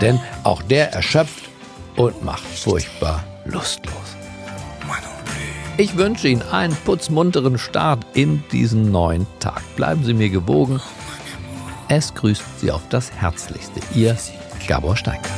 Denn 0.01 0.19
auch 0.43 0.61
der 0.63 0.93
erschöpft 0.93 1.49
und 1.95 2.23
macht 2.23 2.43
furchtbar 2.43 3.23
lustlos. 3.45 3.93
Ich 5.77 5.95
wünsche 5.95 6.27
Ihnen 6.27 6.41
einen 6.41 6.75
putzmunteren 6.75 7.57
Start 7.57 8.05
in 8.13 8.43
diesen 8.51 8.91
neuen 8.91 9.25
Tag. 9.39 9.61
Bleiben 9.77 10.03
Sie 10.03 10.13
mir 10.13 10.29
gewogen. 10.29 10.81
Es 11.87 12.13
grüßt 12.13 12.43
Sie 12.59 12.69
auf 12.69 12.81
das 12.89 13.11
Herzlichste. 13.13 13.79
Ihr 13.95 14.17
Gabor 14.67 14.97
Steingart. 14.97 15.31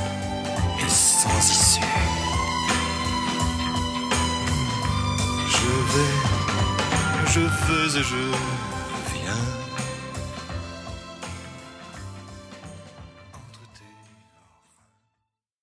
faisais-je 7.71 8.80